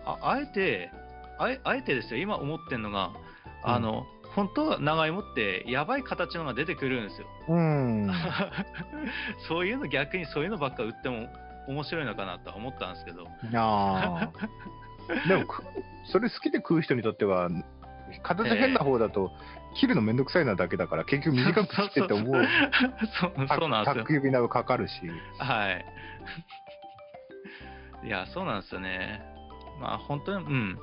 [0.04, 0.90] ああえて
[1.38, 3.12] あえ、あえてですよ、今思ってんのが、
[3.62, 7.26] あの、本当は長芋ってやばい形のが出てくるんですよ。
[7.48, 8.10] うん。
[9.48, 11.28] そういうの逆にそういうのばっか売っても
[11.68, 13.26] 面白いのかなとは思ったんですけど。
[13.54, 15.28] ああ。
[15.28, 15.64] でも、く
[16.04, 17.48] それ好きで食う人にとっては、
[18.22, 19.32] 形変な方だと、
[19.80, 22.44] 切るのめんどくさいなだけだから、結局短く切ってって思う。
[23.20, 24.94] そうそうなんですよ指などかかるし。
[25.38, 25.84] はい。
[28.06, 29.20] いや、そうなんですよね。
[29.80, 30.78] まあ本当に、うん。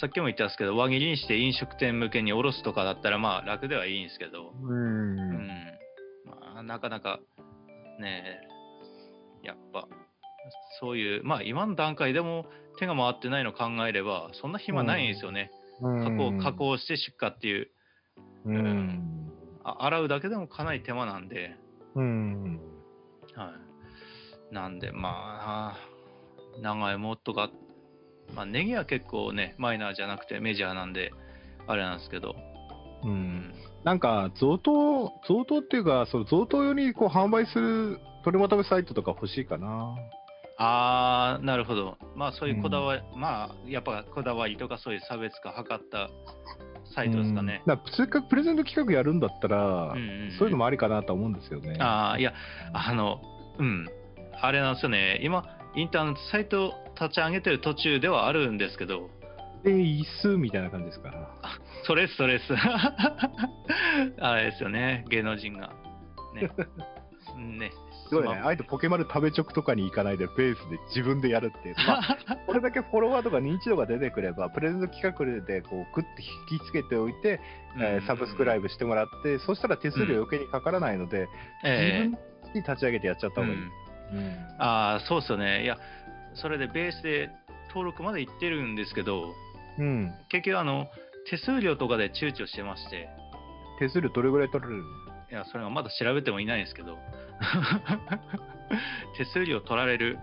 [0.00, 4.66] さっきも言ったんですけど、輪切りにして飲食店向けにおろすとかだったら、まあ楽ではいいんですけど、う。
[4.66, 5.16] うんん。
[6.24, 7.20] まあなかなか、
[8.00, 8.40] ね
[9.42, 9.86] え、やっぱ、
[10.80, 12.46] そういう、まあ今の段階でも
[12.78, 15.50] 手が回ってないのを考えれば、そんな暇ないんですよね。
[15.80, 17.68] 加工加工して出荷っていう、
[18.44, 19.32] うん。
[19.64, 21.56] あ洗うだけでもかなり手間なんで、
[21.94, 22.60] うん。
[23.34, 23.52] は
[24.50, 24.54] い。
[24.54, 25.76] なんで、まあ、
[26.60, 27.50] 長芋とか、
[28.34, 31.12] まあ、ネギは結構ね、マイナーじゃなくてメジャーなんで、
[31.66, 32.34] あれなんですけど、
[33.04, 33.08] う。
[33.08, 33.54] うんん。
[33.84, 39.94] なんか、贈答、贈答っていうか、その贈答用にこう販売する取りまとめサイトとか欲しいかな。
[40.58, 41.98] あー、なるほど。
[42.14, 46.10] まあ、そういうこだわり、まあ、やっぱこだわりとかそういう差別化図った
[46.94, 47.72] サイトですかねう。
[47.72, 51.76] んせっかくプレゼント企画やるんだったら、うんうんうんそういうのもありかなと思うんですよね。
[51.80, 52.32] あー、いや、
[52.72, 53.20] あの、
[53.58, 53.86] うん。
[54.40, 55.20] あれなんですよね。
[55.22, 55.44] 今、
[55.76, 59.08] インターネットサイト立ち上げてる途中ではあるんですけど、
[59.64, 61.10] で、椅子みたいな感じですか？
[61.10, 61.28] ら。
[61.84, 62.52] それそれです。
[64.20, 65.70] あれですよね、芸能人が。
[66.34, 66.50] ね。
[67.58, 67.70] ね。
[68.12, 68.40] すごいね。
[68.42, 71.74] あえてポケマル食べチョクとかに行かないで、ペースで自分でやるっていう。
[71.86, 77.40] まあ、これだけフォロワーとか認知度が出てくれば、プレゼント企画でこうグッて引きつけておいて、
[77.78, 78.62] えーサブスクライブ。
[78.62, 81.28] ブしてもらって、そしたら手数料余計にかからないので、
[81.64, 82.18] ええ自分
[82.54, 83.58] に立ち上げてやっちゃった方がいい。
[83.58, 83.72] うんうん
[84.58, 85.64] ああ、そうっすよね。
[85.64, 85.78] いや、
[86.34, 87.30] それでベースで
[87.68, 89.34] 登録まで行ってるんですけど、
[89.78, 90.12] うん。
[90.28, 90.86] 結局、あの、
[91.30, 93.08] 手数料とかで躊躇してまして、
[93.78, 94.82] 手数料どれぐらい取られる
[95.32, 96.98] いや、それはまだ調べてもいないんですけど、
[99.16, 100.18] 手数料取られる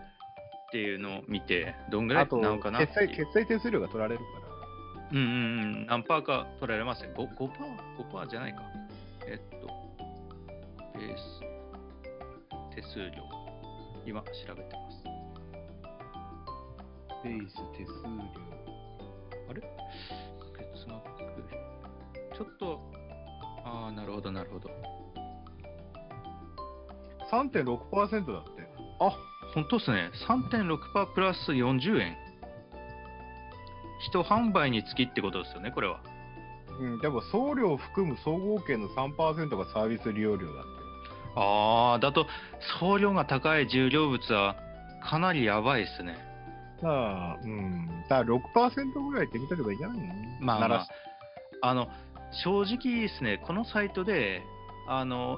[0.68, 3.08] っていうのを見て、どんぐらいなのかなって決済。
[3.10, 4.50] 決済手数料が取られるから。
[5.12, 7.12] うんうんうん、何パーか取られますね。
[7.16, 7.26] 5%?
[7.28, 7.50] 5%,
[8.12, 8.62] 5じゃないか。
[9.26, 9.68] えっと、
[10.94, 11.42] ベース、
[12.76, 13.10] 手数料。
[14.06, 15.04] 今、調べてます。
[17.24, 18.12] ベース手数料。
[19.50, 19.62] あれ？
[20.54, 21.10] 月額。
[22.38, 22.99] ちょっと、
[23.70, 24.70] ああ、なるほど、なるほど。
[27.32, 28.68] 3.6%だって。
[29.00, 29.12] あ、
[29.54, 30.10] 本当ですね。
[30.28, 32.18] 3.6%プラス40円。
[34.10, 36.00] 人販売につきってことですよね、これは。
[36.80, 40.70] うん、でも送料を含む総合券の3%がサービス利用料だって。
[41.36, 42.26] ああ、だと、
[42.80, 44.56] 送料が高い重量物は
[45.04, 46.18] かなりやばいですね。
[46.82, 47.88] だから、うん。
[48.10, 50.06] だから6%ぐらいって見とけばいいんじゃないの？
[50.40, 50.88] まあまあ
[51.62, 51.90] あの、
[52.32, 54.44] 正直ですね、このサイトで、
[54.88, 55.38] あの、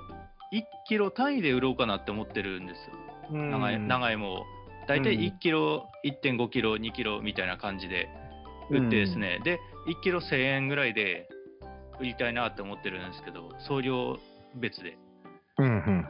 [0.54, 2.96] 1キロ単位で売ろうかなって思ってるんですよ。
[3.32, 4.46] うん長い長芋を。
[4.88, 8.10] だいたいうん1キロ、1.5キロ、2キロみたいな感じで
[8.70, 11.30] 売ってですね、で、1キロ1000円ぐらいで
[12.00, 14.18] 売りたいなって思ってるんですけど、送料
[14.56, 14.98] 別で。
[15.58, 16.08] うんうん。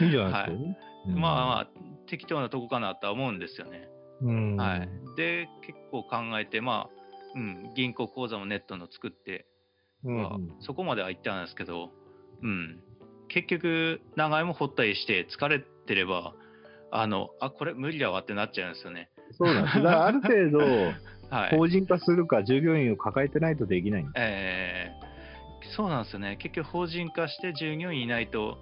[0.04, 0.76] いいじゃないですか。
[1.06, 1.68] うんまあまあ、
[2.06, 3.88] 適当なとこかなとは思うんですよね。
[4.22, 4.56] うん。
[4.56, 4.88] はい。
[5.16, 7.03] で、結構考えて、まあ、
[7.34, 9.46] うん、銀行口座もネットの作って、
[10.04, 11.90] うんはそこまでは行ったんですけど、
[12.42, 12.80] うん、
[13.28, 16.34] 結局、長芋掘ったりして疲れてれば、
[16.90, 19.10] あの、あ、これ無理だわってなっちゃうんですよね。
[19.32, 19.76] そうなんです。
[19.76, 20.58] だからある程度、
[21.34, 21.56] はい。
[21.56, 24.12] 法人化するか、従業員を抱えてないとできないんです。
[24.18, 25.14] えー
[25.76, 26.36] そうなんですよね。
[26.40, 28.58] 結局、法人化して従業員いないと、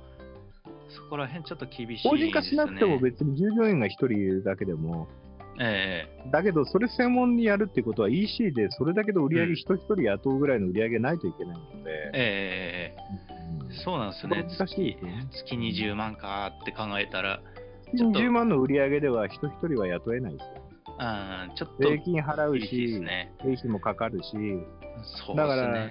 [0.88, 2.18] そこら辺ちょっと厳しいですよね。
[2.18, 5.08] 法人化しなくても別に従業員が1人いるだけでも、
[5.64, 12.94] えだけど、それ専門にやるってことは EC でそれだけの売り上げ人一人雇うぐらいの売り上げないといけないのーで、え
[13.60, 14.46] うんーそうなんですよね。
[14.58, 14.96] 難しい
[15.30, 17.40] 月月20万かって考えたら、
[17.96, 20.62] ちょっと10万の売り上げでは人一人は雇えないですよ。
[20.98, 23.32] うん、ちょっと税金払う厳しいでし、すね。
[23.42, 24.32] 経費もかかるし、
[25.26, 25.88] そうだから。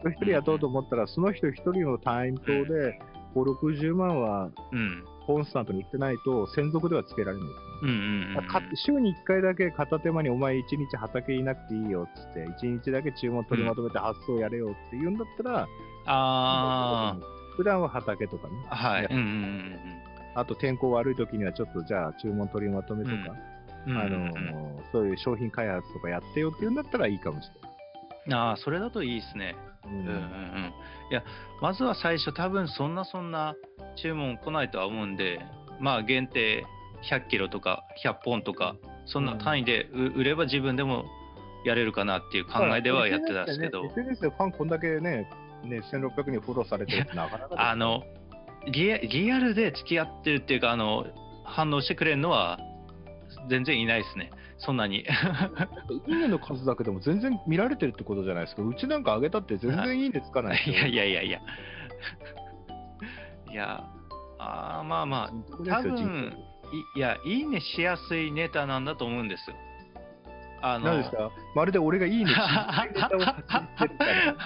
[0.00, 2.98] 人一人雇おうと思ったら、その人一人の単位等で、
[3.34, 5.04] 5、60万はうん。
[5.26, 7.62] コンスタントに行ってないと、専属ではつけられるんですよ。
[7.82, 8.46] うんうんうん。
[8.46, 15.68] か週に1回だけ片手間にお前1日畑いなくていいよっつって、1日だけ注文取りまとめて発送やれよって言うんだったら、
[16.06, 17.16] あ
[17.56, 19.02] 普段は畑とかね、あ、はい。
[19.02, 19.76] やうんうん
[20.34, 23.14] あと天候悪い時にはちょっとじゃあ注文取りまとめとか、
[23.86, 23.98] うんうん。
[23.98, 27.68] あうんうんのそういう商品開発とかやってよって言うんだったらいいかもしうん、
[28.30, 29.56] ああ、それだといいですね。
[29.84, 30.72] うんうんうん。
[31.10, 31.22] いや、
[31.60, 33.54] まずは最初、多分そんなそんな
[33.96, 35.40] 注文来ないとは思うんで、
[35.80, 36.64] まあ限定
[37.10, 41.04] 100キロとか100本とか、そんな単位でう売れば自分でも
[41.64, 45.28] やれるかなっていう考えではやってたんですけど、SNS でファンこんだけね、
[45.64, 48.02] ね1600人フォローされてるってなかなかですよあの
[48.66, 51.06] リアルで付き合ってるっていうか、あの
[51.44, 52.58] 反応してくれるのは
[53.48, 55.00] 全然いないですね、そんなに。
[55.00, 55.04] い
[56.12, 58.62] いねの数だけでも全然見られてるってことじゃないですか。
[58.62, 61.40] うちなんか上げたって全然いいねつかないいやいやいやいや。
[63.50, 63.84] いや、
[64.38, 65.30] あーまあまあ、
[65.64, 66.32] 多分
[66.94, 69.56] いいや、いいねしやすいネタなんだと思うんですよ。
[70.64, 71.30] あの何ですか？
[71.56, 73.42] まるで俺がいいねしないネタを発
[73.78, 74.36] 信してるから。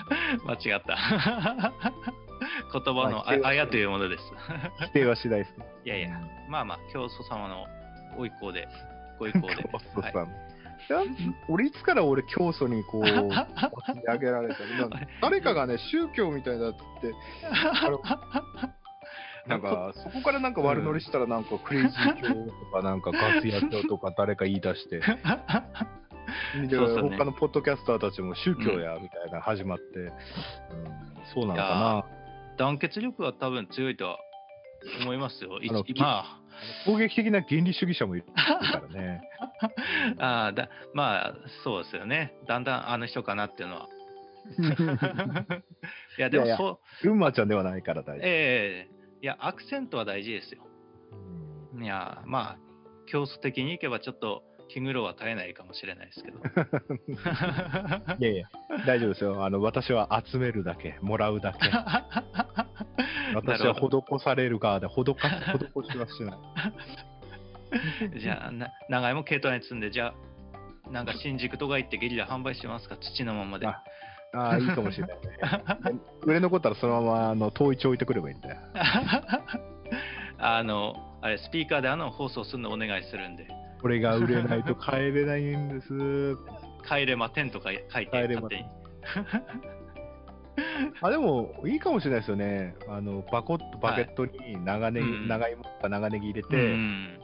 [0.57, 0.97] 間違った。
[2.73, 4.25] 言葉のまあやというものです。
[4.87, 5.67] 否定はしないですね。
[5.85, 7.67] いやいや、まあまあ、教祖様の
[8.17, 8.69] ご意向で、
[9.19, 9.57] ご意向で。
[9.73, 10.15] 教祖さん。
[10.15, 10.29] はい
[11.49, 13.09] 俺いつから俺教祖にこう上
[14.19, 14.61] げられた
[15.21, 16.79] 誰かがね宗教みたいだって
[19.49, 25.07] なんかそこからなんか悪乗りしたらなんかクレイジー教とかなんかガス屋教とか誰か言い出してで
[26.79, 30.13] 他のポッドキャスターたちも宗教やみたいな始まって、うん
[31.35, 32.07] そうなのか
[32.57, 34.19] 団結力は多分強いとは
[35.03, 35.59] 思いますよ。
[35.61, 36.41] いあのまな
[36.85, 39.23] 攻撃的な原理主義者もいるからね
[40.19, 41.35] あ、だまあ、
[41.65, 42.35] そうですよね。
[42.47, 43.89] だんだんあの人かなっていうのは。
[46.19, 50.67] いや、でもそう、群馬ちゃんではないから大丈夫、ええいや、アクセントは大事ですよ。
[51.75, 52.59] うんいや、まあ、
[53.07, 56.39] 競争的にいけばちょっと気苦労は絶えないかもしれないですけど。
[58.19, 58.49] いやいや
[58.87, 61.59] 大丈夫ですよあの私は集めるだけもらうだけ
[63.37, 65.29] 私は施される側で施か
[65.75, 66.39] 施しはしない。
[68.21, 70.15] じゃあ、な長芋軽トラに積んで、じゃ
[70.87, 73.67] あ、なんか新宿とか行ってゲリラ販売しますか、土のままで。
[73.67, 73.83] あ
[74.33, 76.01] ああ、いいかもしれないね。
[76.23, 78.57] 売れ残ったらそのままあの遠いち置いてくればいいんだよ。
[80.39, 83.49] あの、あれ、スピーカーであの放送するのお願いするんで、
[83.81, 86.37] これが売れないと帰れないんです。
[86.87, 88.67] 帰れま10とか書いて、帰れま勝手に。
[91.01, 92.75] あでもいいかもしれないですよね。
[92.89, 97.21] あのバコッとバケットに長ネギ、うん長芋長ネギ入れて、うん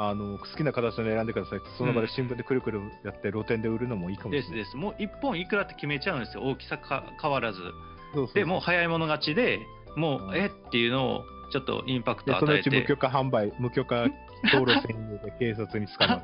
[0.00, 4.50] あの好きな形の選んでくださいその場で新聞でくるくるやって露店で売るのもいいかもしれない。
[4.50, 4.76] ですです。
[4.76, 7.58] もう1本いくらって決めちゃうんですよ、大きさか変わらず。
[7.58, 9.58] そうそうそうでもう早い者勝ちで、
[9.96, 10.46] もう、うんえ？
[10.46, 12.70] っていうのをちょっとインパクト与えて。
[12.70, 14.06] うち無許可販売、無許可
[14.52, 16.22] 道路占有で警察に捕まる。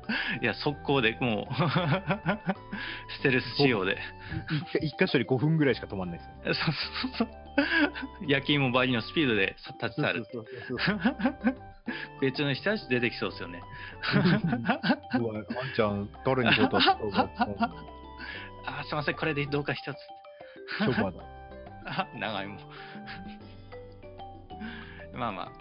[0.42, 1.54] いや、速攻でもう、
[3.18, 3.98] ステルス仕様で。
[4.80, 6.54] 一一箇所に5分ぐらいしか止まんないですよ。
[6.54, 6.74] そう
[7.18, 7.40] そうそう。
[8.26, 10.26] 焼き芋倍のスピードで立ち去る。
[12.20, 13.62] 別の人たち出てきそうですよね。
[15.18, 15.44] うわ、ワン
[15.74, 16.80] ちゃん、誰にことあ、
[18.84, 19.96] すいません、これでどうか一つ。
[20.78, 21.18] ショバだ。
[21.86, 22.58] あ長芋。
[25.14, 25.52] まあまあ。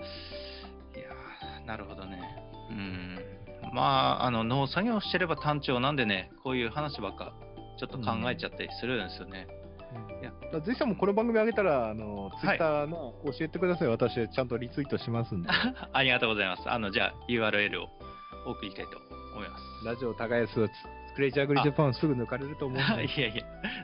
[0.97, 1.38] いやー
[1.69, 2.19] なるほどね。
[2.71, 3.19] うん。
[3.75, 7.31] まあ、あの、農作業してれば単調なんでね、こういう話ばっか、
[7.79, 9.47] ちょっと考えちゃったりするんですよね。
[10.21, 13.87] いやぜひともこの番組上げたら、あの、ツイはいッターの教えてください。
[13.87, 15.49] 私、ちゃんとリツイートしますんで。
[15.93, 16.67] ありがとうございます。
[16.67, 17.89] あの、じゃあ URL を
[18.47, 18.97] 送りたいと
[19.35, 19.85] 思います。
[19.85, 20.69] ラジオ耕すは
[21.15, 23.05] クレイジーアグリジャパンすぐ抜かれると思うんで。
[23.05, 23.43] いやいや、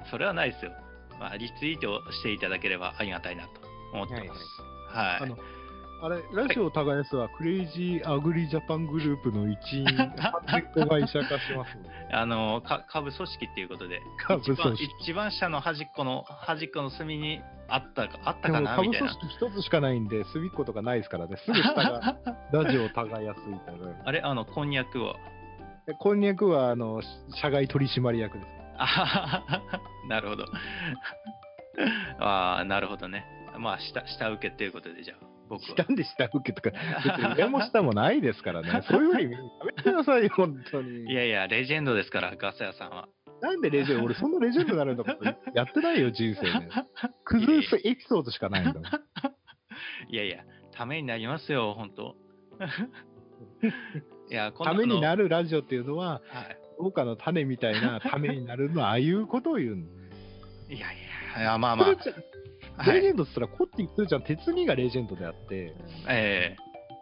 [0.10, 0.72] それはないですよ。
[1.20, 3.50] まあ、リツイートしていただければありがたいなと
[3.94, 4.42] 思ってます。
[4.90, 5.24] はい。
[5.24, 5.38] あの
[6.02, 11.90] あれ、ラジオ耕すはクレイジーアグリジャパングループの一員、化しますので。
[12.12, 19.10] あのか株組織っていうことで、株組一番織一番下の端っこの端っこの隅にあったかあったでかなみたいな。
[19.10, 21.38] 織一つしかないんで、隅っことかないですからね。
[21.38, 22.18] すぐ下が
[22.52, 23.88] ラジオ耕すみたいな。
[24.04, 25.16] あれ、あの、こんにゃくは。
[25.88, 27.02] でこんにゃくは、あの、
[27.42, 28.48] 社外取締役です。
[28.78, 29.44] あ
[30.10, 30.46] なるほど。
[32.20, 33.26] ああ、なるほどね。
[33.58, 35.76] まあ、下下請けっていうことで、じゃあ、僕は。
[35.78, 36.72] なんで下請けとか、
[37.04, 38.82] 別に上も下もないですからね。
[38.90, 41.12] そういうふうにやめてくださいよ、本当に。
[41.12, 43.08] いやいや、レジェンドですから、ガス屋さんは。
[43.42, 46.70] なんでレジェンド、俺そんなレジェンドになるんだことやってないよ、人生で。
[47.26, 48.84] 崩すエピソードしかないんだもん。
[50.10, 52.16] いやいや、ためになりますよ、本当。
[54.30, 55.02] いや、ためにる。
[55.02, 59.84] なるラジオっていうのは、はい農家の種みたいなためになるのは、ああいうことを言うの。
[60.70, 60.98] いやい
[61.36, 61.96] や、いやまあまあ
[62.84, 65.76] レジェンドって言ったら、コッティ、スーちゃん、鉄にがレジェンドであって、
[66.08, 66.56] え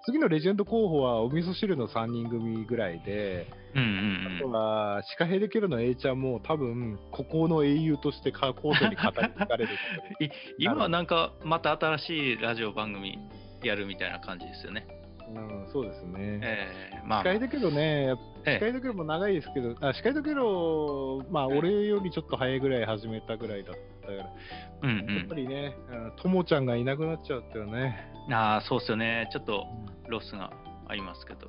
[0.06, 9.74] 次のレジェンド候補はお味噌汁の3人組ぐらいで、うんうんあとはシカヘデケロの A ちゃんも多分、ここの英雄としてかコートに語り継がれる
[10.20, 13.18] い 今はなんかまた新しいラジオ番組
[13.64, 14.86] やるみたいな感じですよね。
[15.34, 16.40] うん、そうですね。
[16.44, 17.08] ええ。
[17.08, 27.98] まあ、シカヘデケロね、やっぱえシカヘデケロも長いですけど、あシカヘデケロ、まあ、うん俺よりちょっと早いぐらい始めたぐらいだったから、えうんやっぱりね、うんともちゃんがいなくなっちゃうっていうね。
[28.28, 28.34] うん。
[28.34, 29.30] ああ、そうっすよね。
[29.32, 29.66] ちょっと
[30.08, 30.52] ロスが
[30.88, 31.48] ありますけど。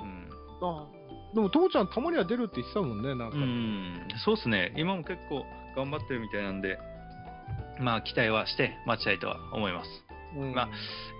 [0.00, 0.28] うん。
[0.62, 0.86] あ
[1.34, 3.36] でも、ともちゃん、たまには出るって言ってたもんね、なんか。
[3.36, 4.72] うん、そうっすね。
[4.76, 5.44] 今も結構
[5.76, 6.78] 頑張ってるみたいなんで、
[7.80, 9.90] まあ期待はして待ちたいとは思います。
[10.36, 10.68] うんまあ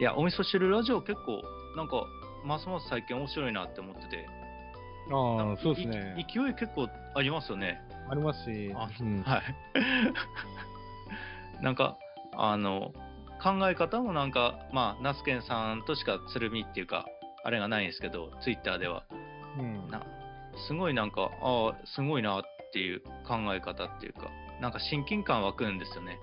[0.01, 1.43] いや、お味噌汁ラジオ結構、
[1.77, 2.07] なんか、
[2.45, 4.29] ますます最近面白いなって思ってて、
[5.11, 6.33] ああ、そうですねい。
[6.33, 7.81] 勢い結構ありますよね。
[8.11, 9.43] ありますし、あうんはい。
[11.62, 11.96] なんか、
[12.36, 12.92] あの、
[13.42, 17.07] 考え方もなんか、まあ、ナスケンさんとしか鶴見っていうか、
[17.44, 19.05] あれがないんですけど、ツイッターでは。
[19.59, 20.02] うんな
[20.68, 22.42] すごいなんか、ああ、すごいなっ
[22.72, 24.30] ていう考え方っていうか、
[24.61, 26.18] なんか親近感湧くんですよね。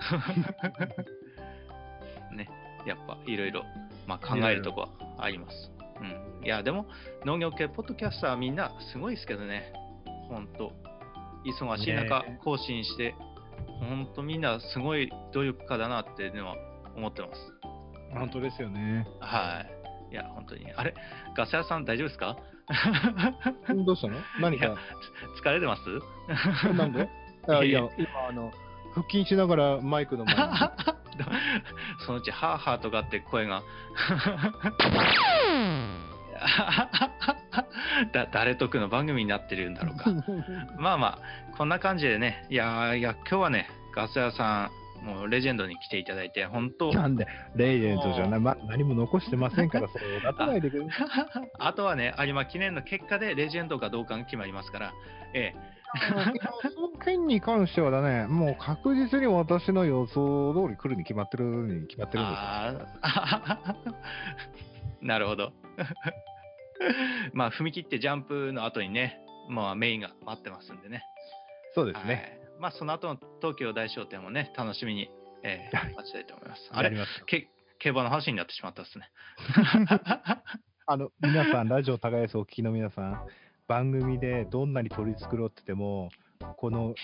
[2.32, 2.48] ね、
[2.86, 3.64] やっぱいろいろ、
[4.06, 5.72] まあ、考えるとこはあります。
[6.00, 6.44] うん。
[6.44, 6.86] いや、でも、
[7.24, 9.72] 農業系ポッドキャスターみんなすごいですけどね、
[10.28, 10.72] ほんと。
[11.44, 13.29] 忙しい中ね更新して、ほ
[13.84, 16.56] んとみんなすごい努力家だなっていうのは
[16.96, 17.32] 思ってます。
[18.12, 19.06] 本当ですよね。
[19.20, 19.64] は
[20.10, 20.12] い。
[20.12, 20.72] いや、本当に。
[20.74, 20.94] あれ、
[21.36, 22.36] ガス屋さん大丈夫ですか？
[23.86, 24.16] どうしたの？
[24.40, 24.76] 何か、
[25.42, 25.82] 疲れてます？
[26.72, 27.08] なんで？
[27.48, 28.50] あいや、今、あの、
[28.94, 30.40] 腹筋しながらマイクの前に。
[32.06, 33.62] そのうち、ハーハーとかって声が。
[38.12, 40.10] だ誰得の番組になってるんだろうか。
[40.78, 41.18] まあま
[41.52, 44.70] あ、こんな感じでね、いやーいや、今日はね、ガス屋さ
[45.02, 51.50] ん、もうレジェンドに来ていただいて、本当、なんで、レイジェンドじゃない、ま、何も残してませんから、それをないでください。
[51.58, 54.92] あとはね、有馬記念の結果でレジェンドかどうかが決まりますから、
[55.34, 55.70] ええ、
[56.74, 62.40] その件に関してはだね、もう確実に私の予想通り来るに決まってるに決まってるんです
[63.84, 63.94] よ。
[65.02, 65.52] なるほど。
[67.32, 69.18] まあ、踏み切ってジャンプの後にね、
[69.48, 71.02] まあ、メインが待ってますんでね。
[71.74, 72.14] そうですね。
[72.14, 75.10] はいまあ、その後の東京大商店もね、楽しみに、
[75.42, 76.68] えーはい待ちたいと思います。
[76.72, 76.94] あれ
[77.26, 79.10] け、競馬の話になってしまったですね。
[80.86, 83.26] あの、皆さん、ラジオ耕すお聞きの皆さん、
[83.66, 86.10] 番組でどんなに取り繕ってても、
[86.56, 86.94] この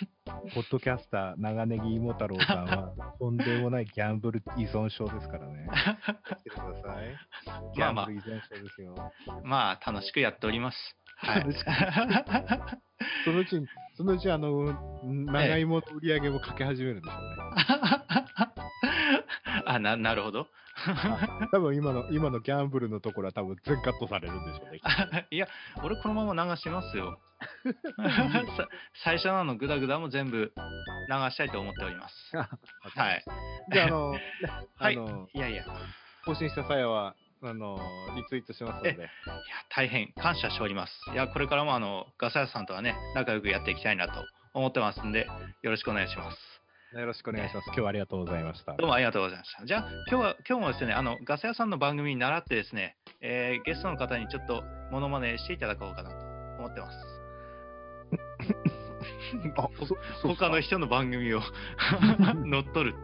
[0.55, 5.69] ポッドキャスター、長ネギ芋太郎さんは、 とんでもないギャンブル依存症ですからね。
[6.45, 7.73] てください。
[7.75, 9.13] ギまあまあャンブル依存症ですよ。
[9.45, 10.97] まあ、楽しくやっております。
[11.17, 11.47] はい。
[13.25, 18.26] そのうちに、そのうち、あの、長芋の売り上げもかけ始めるんでしょうね。
[19.77, 20.49] あな なるほど。
[21.53, 25.27] 多分今の、今のギャンブルのところは多分全カットされるんでしょうね。
[25.31, 25.49] いや、
[25.83, 27.19] 俺このまま流しますよ。
[28.57, 28.69] さ
[29.05, 32.37] 最初のあのグダグダも全部流したいと思っております。
[32.37, 33.25] はい。
[33.73, 34.21] じゃあ、あの、ね
[34.77, 35.75] はいあの、いやいや、いや、
[36.25, 37.79] 更新した際は、あの、
[38.17, 39.11] リツイートしますので。
[39.71, 41.11] 大変感謝しております。
[41.13, 44.25] いや、これからもあのガサヤさんとはね、仲良くやっていきたいなと
[44.55, 45.27] 思ってますんで、
[45.63, 46.56] よろしくお願いします。
[46.97, 47.67] よろしくお願いします。
[47.67, 48.73] 今日はありがとうございました。
[48.75, 49.67] どうもありがとうございました。
[49.67, 56.17] じゃあ、今日は、今日もですね、あの、ガサ屋さんの番組に習ってですね、えーゲストの方にちょっとモノマネしていただこうかなと
[56.59, 56.97] 思ってます。
[59.59, 59.69] あ、
[60.23, 61.41] 他の人の番組を
[62.47, 62.97] 乗っ取る。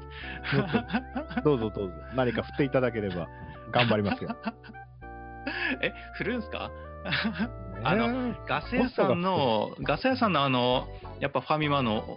[1.45, 1.95] どうぞどうぞ。
[2.15, 3.29] 何か振っていただければ
[3.73, 4.31] 頑張りますよ。
[5.83, 6.71] え、振るんすか？
[7.85, 10.87] あのの、ガス屋さんの、ガス屋さんのあの、
[11.19, 12.17] やっぱファミマの、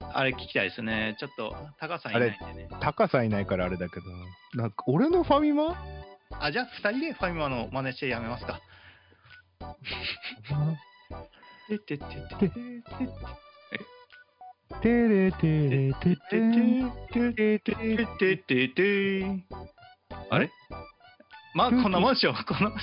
[0.00, 1.16] あれ聞きたいですね。
[1.20, 2.68] ちょっと、高さんいないんでね。
[2.80, 4.06] 高さいないからあれだけど、
[4.54, 5.76] なんか俺のファミマ？
[6.40, 8.60] あ、じゃあ、二人でファミマの真似してやめますか。
[11.68, 12.52] てってってってって
[14.82, 16.40] テレテレテテテ
[17.12, 17.68] テテ
[18.18, 19.44] てててて
[20.30, 20.50] あれ？
[21.54, 22.32] まあ、こんなもんでしょ。
[22.32, 22.76] この、ト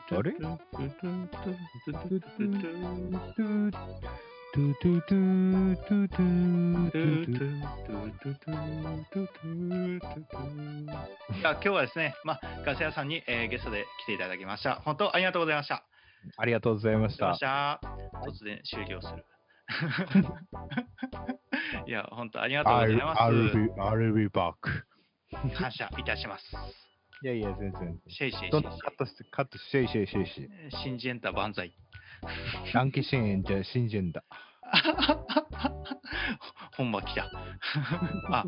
[0.03, 0.29] ゥトゥ
[0.65, 4.27] トゥトゥ
[5.23, 5.53] トゥ
[11.33, 13.09] いや今日はですね、まあ、ガス屋さん。
[13.09, 14.83] に、えーゲストで来ていただきました。
[14.85, 15.85] 本当ありがとうございました。
[16.37, 17.09] ありがとうございま。
[17.09, 17.81] した。
[18.27, 19.25] 突然終了する。
[21.87, 23.23] いや、本当ありがとうございます。
[23.23, 24.55] I'll be, I'll be back.
[25.55, 26.57] 感謝いたします。
[27.23, 28.01] いやいや、全然。
[28.09, 30.49] シェイシェイシェイカットして、カットして、シェイシェイシェイシェイ。
[30.83, 31.73] 新ジェンタ万歳。
[32.73, 34.25] ランケシェーンじゃ新人だ。
[36.77, 37.31] 本場来た。
[38.31, 38.47] あ、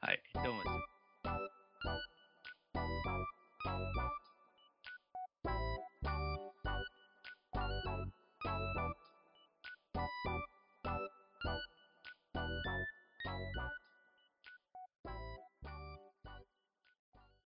[0.00, 0.93] はい、どうもです。